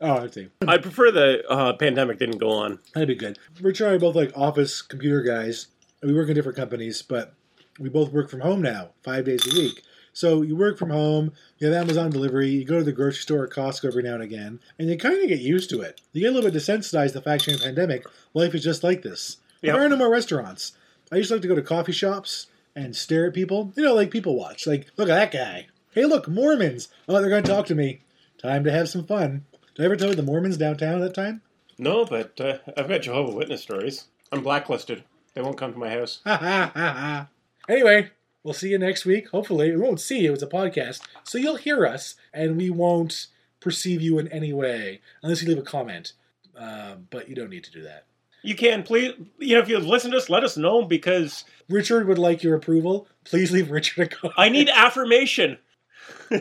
Oh, 0.01 0.25
I 0.25 0.27
see. 0.29 0.49
I 0.67 0.79
prefer 0.79 1.11
the 1.11 1.49
uh, 1.49 1.75
pandemic 1.75 2.19
didn't 2.19 2.38
go 2.38 2.51
on. 2.51 2.81
That'd 2.95 3.09
be 3.09 3.15
good. 3.15 3.38
Rich 3.61 3.81
and 3.81 3.91
I 3.91 3.93
are 3.95 3.99
both 3.99 4.17
like 4.17 4.37
office 4.37 4.83
computer 4.83 5.23
guys. 5.23 5.69
We 6.03 6.12
work 6.12 6.29
in 6.29 6.35
different 6.35 6.59
companies, 6.59 7.03
but 7.03 7.35
we 7.79 7.88
both 7.88 8.12
work 8.12 8.29
from 8.29 8.41
home 8.41 8.62
now, 8.62 8.91
five 9.05 9.25
days 9.25 9.47
a 9.47 9.55
week. 9.55 9.83
So 10.12 10.42
you 10.42 10.57
work 10.57 10.79
from 10.79 10.90
home, 10.90 11.33
you 11.59 11.66
have 11.68 11.77
Amazon 11.77 12.11
delivery, 12.11 12.48
you 12.48 12.64
go 12.64 12.79
to 12.79 12.85
the 12.85 12.92
grocery 12.92 13.22
store 13.22 13.44
or 13.44 13.48
Costco 13.48 13.87
every 13.87 14.03
now 14.03 14.14
and 14.14 14.22
again, 14.22 14.61
and 14.79 14.88
you 14.88 14.98
kind 14.98 15.22
of 15.22 15.29
get 15.29 15.40
used 15.40 15.70
to 15.70 15.81
it. 15.81 16.01
You 16.12 16.22
get 16.22 16.31
a 16.31 16.35
little 16.35 16.51
bit 16.51 16.59
desensitized 16.59 17.09
to 17.09 17.14
the 17.14 17.22
fact 17.22 17.44
during 17.44 17.59
the 17.59 17.64
pandemic, 17.64 18.07
life 18.35 18.55
is 18.55 18.62
just 18.62 18.85
like 18.85 19.03
this. 19.03 19.38
Yep. 19.62 19.75
There 19.75 19.85
are 19.85 19.88
no 19.88 19.96
more 19.96 20.11
restaurants. 20.11 20.72
I 21.11 21.16
used 21.16 21.29
to 21.29 21.35
like 21.37 21.42
to 21.42 21.48
go 21.48 21.55
to 21.55 21.62
coffee 21.62 21.92
shops 21.92 22.48
and 22.75 22.96
stare 22.96 23.27
at 23.27 23.35
people. 23.35 23.72
You 23.77 23.85
know, 23.85 23.94
like 23.94 24.11
people 24.11 24.37
watch. 24.37 24.66
Like, 24.66 24.88
look 24.96 25.09
at 25.09 25.14
that 25.14 25.33
guy. 25.33 25.68
Hey, 25.92 26.05
look, 26.07 26.27
Mormons. 26.29 26.88
Oh, 27.09 27.20
they're 27.20 27.31
going 27.31 27.44
to 27.44 27.51
talk 27.51 27.66
to 27.66 27.75
me. 27.75 28.01
Time 28.38 28.64
to 28.64 28.72
have 28.72 28.88
some 28.88 29.05
fun. 29.05 29.44
Did 29.75 29.83
I 29.83 29.85
ever 29.87 29.96
tell 29.96 30.09
you 30.09 30.14
the 30.14 30.22
Mormons 30.22 30.57
downtown 30.57 30.94
at 30.94 31.01
that 31.01 31.14
time? 31.14 31.42
No, 31.79 32.05
but 32.05 32.40
uh, 32.40 32.59
I've 32.77 32.88
got 32.88 33.03
Jehovah 33.03 33.37
Witness 33.37 33.62
stories. 33.62 34.07
I'm 34.31 34.42
blacklisted. 34.42 35.05
They 35.35 35.42
won't 35.42 35.59
come 35.59 35.72
to 35.72 35.79
my 35.79 35.90
house. 35.90 36.20
Ha 36.25 36.37
ha 36.37 36.72
ha 36.75 36.92
ha. 36.92 37.29
Anyway, 37.68 38.11
we'll 38.44 38.55
see 38.55 38.70
you 38.70 38.78
next 38.78 39.05
week. 39.05 39.28
Hopefully, 39.31 39.70
we 39.70 39.76
won't 39.76 40.00
see 40.00 40.20
you. 40.20 40.33
It's 40.33 40.42
a 40.42 40.46
podcast, 40.46 41.00
so 41.24 41.38
you'll 41.38 41.57
hear 41.57 41.87
us, 41.87 42.14
and 42.33 42.57
we 42.57 42.70
won't 42.70 43.26
perceive 43.61 44.02
you 44.02 44.18
in 44.18 44.28
any 44.28 44.52
way 44.52 45.00
unless 45.22 45.42
you 45.42 45.48
leave 45.48 45.59
a 45.59 45.62
comment. 45.62 46.12
um, 46.57 47.07
but 47.11 47.28
you 47.28 47.35
don't 47.35 47.50
need 47.50 47.64
to 47.64 47.72
do 47.72 47.83
that. 47.83 48.07
You 48.42 48.57
can 48.57 48.83
please, 48.83 49.12
you 49.38 49.55
know, 49.55 49.62
if 49.62 49.68
you've 49.68 49.87
listened 49.87 50.12
to 50.12 50.18
us, 50.18 50.28
let 50.28 50.42
us 50.42 50.57
know 50.57 50.85
because 50.85 51.44
Richard 51.68 52.09
would 52.09 52.18
like 52.18 52.42
your 52.42 52.57
approval. 52.57 53.07
Please 53.24 53.52
leave 53.52 53.70
Richard 53.70 54.02
a 54.02 54.09
comment. 54.09 54.35
I 54.37 54.48
need 54.48 54.68
affirmation. 54.68 55.59
All 56.33 56.38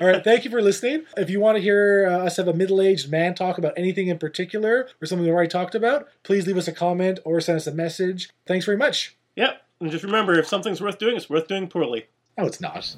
right, 0.00 0.24
thank 0.24 0.44
you 0.44 0.50
for 0.50 0.62
listening. 0.62 1.04
If 1.16 1.28
you 1.28 1.40
want 1.40 1.56
to 1.56 1.62
hear 1.62 2.08
uh, 2.08 2.24
us 2.24 2.38
have 2.38 2.48
a 2.48 2.54
middle-aged 2.54 3.10
man 3.10 3.34
talk 3.34 3.58
about 3.58 3.74
anything 3.76 4.08
in 4.08 4.18
particular 4.18 4.88
or 5.02 5.06
something 5.06 5.26
we 5.26 5.32
already 5.32 5.48
talked 5.48 5.74
about, 5.74 6.08
please 6.22 6.46
leave 6.46 6.56
us 6.56 6.68
a 6.68 6.72
comment 6.72 7.18
or 7.24 7.40
send 7.40 7.56
us 7.56 7.66
a 7.66 7.72
message. 7.72 8.30
Thanks 8.46 8.64
very 8.64 8.78
much. 8.78 9.16
Yep. 9.36 9.60
And 9.80 9.90
just 9.90 10.04
remember, 10.04 10.38
if 10.38 10.46
something's 10.46 10.80
worth 10.80 10.98
doing, 10.98 11.16
it's 11.16 11.28
worth 11.28 11.48
doing 11.48 11.68
poorly. 11.68 12.06
No, 12.38 12.46
it's 12.46 12.60
not. 12.60 12.96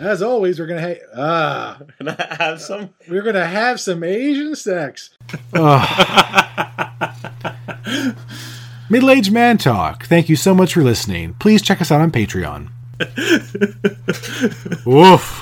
As 0.00 0.22
always, 0.22 0.58
we're 0.58 0.66
gonna 0.66 0.82
ha- 0.82 1.06
ah, 1.16 1.78
Can 1.98 2.08
I 2.08 2.36
have 2.38 2.60
some? 2.60 2.90
we're 3.08 3.22
gonna 3.22 3.46
have 3.46 3.80
some 3.80 4.02
Asian 4.04 4.54
sex. 4.56 5.10
Middle-aged 8.90 9.32
man 9.32 9.56
talk. 9.56 10.04
Thank 10.06 10.28
you 10.28 10.36
so 10.36 10.54
much 10.54 10.74
for 10.74 10.82
listening. 10.82 11.32
Please 11.34 11.62
check 11.62 11.80
us 11.80 11.90
out 11.90 12.00
on 12.02 12.10
Patreon. 12.10 12.68
Woof. 14.84 15.40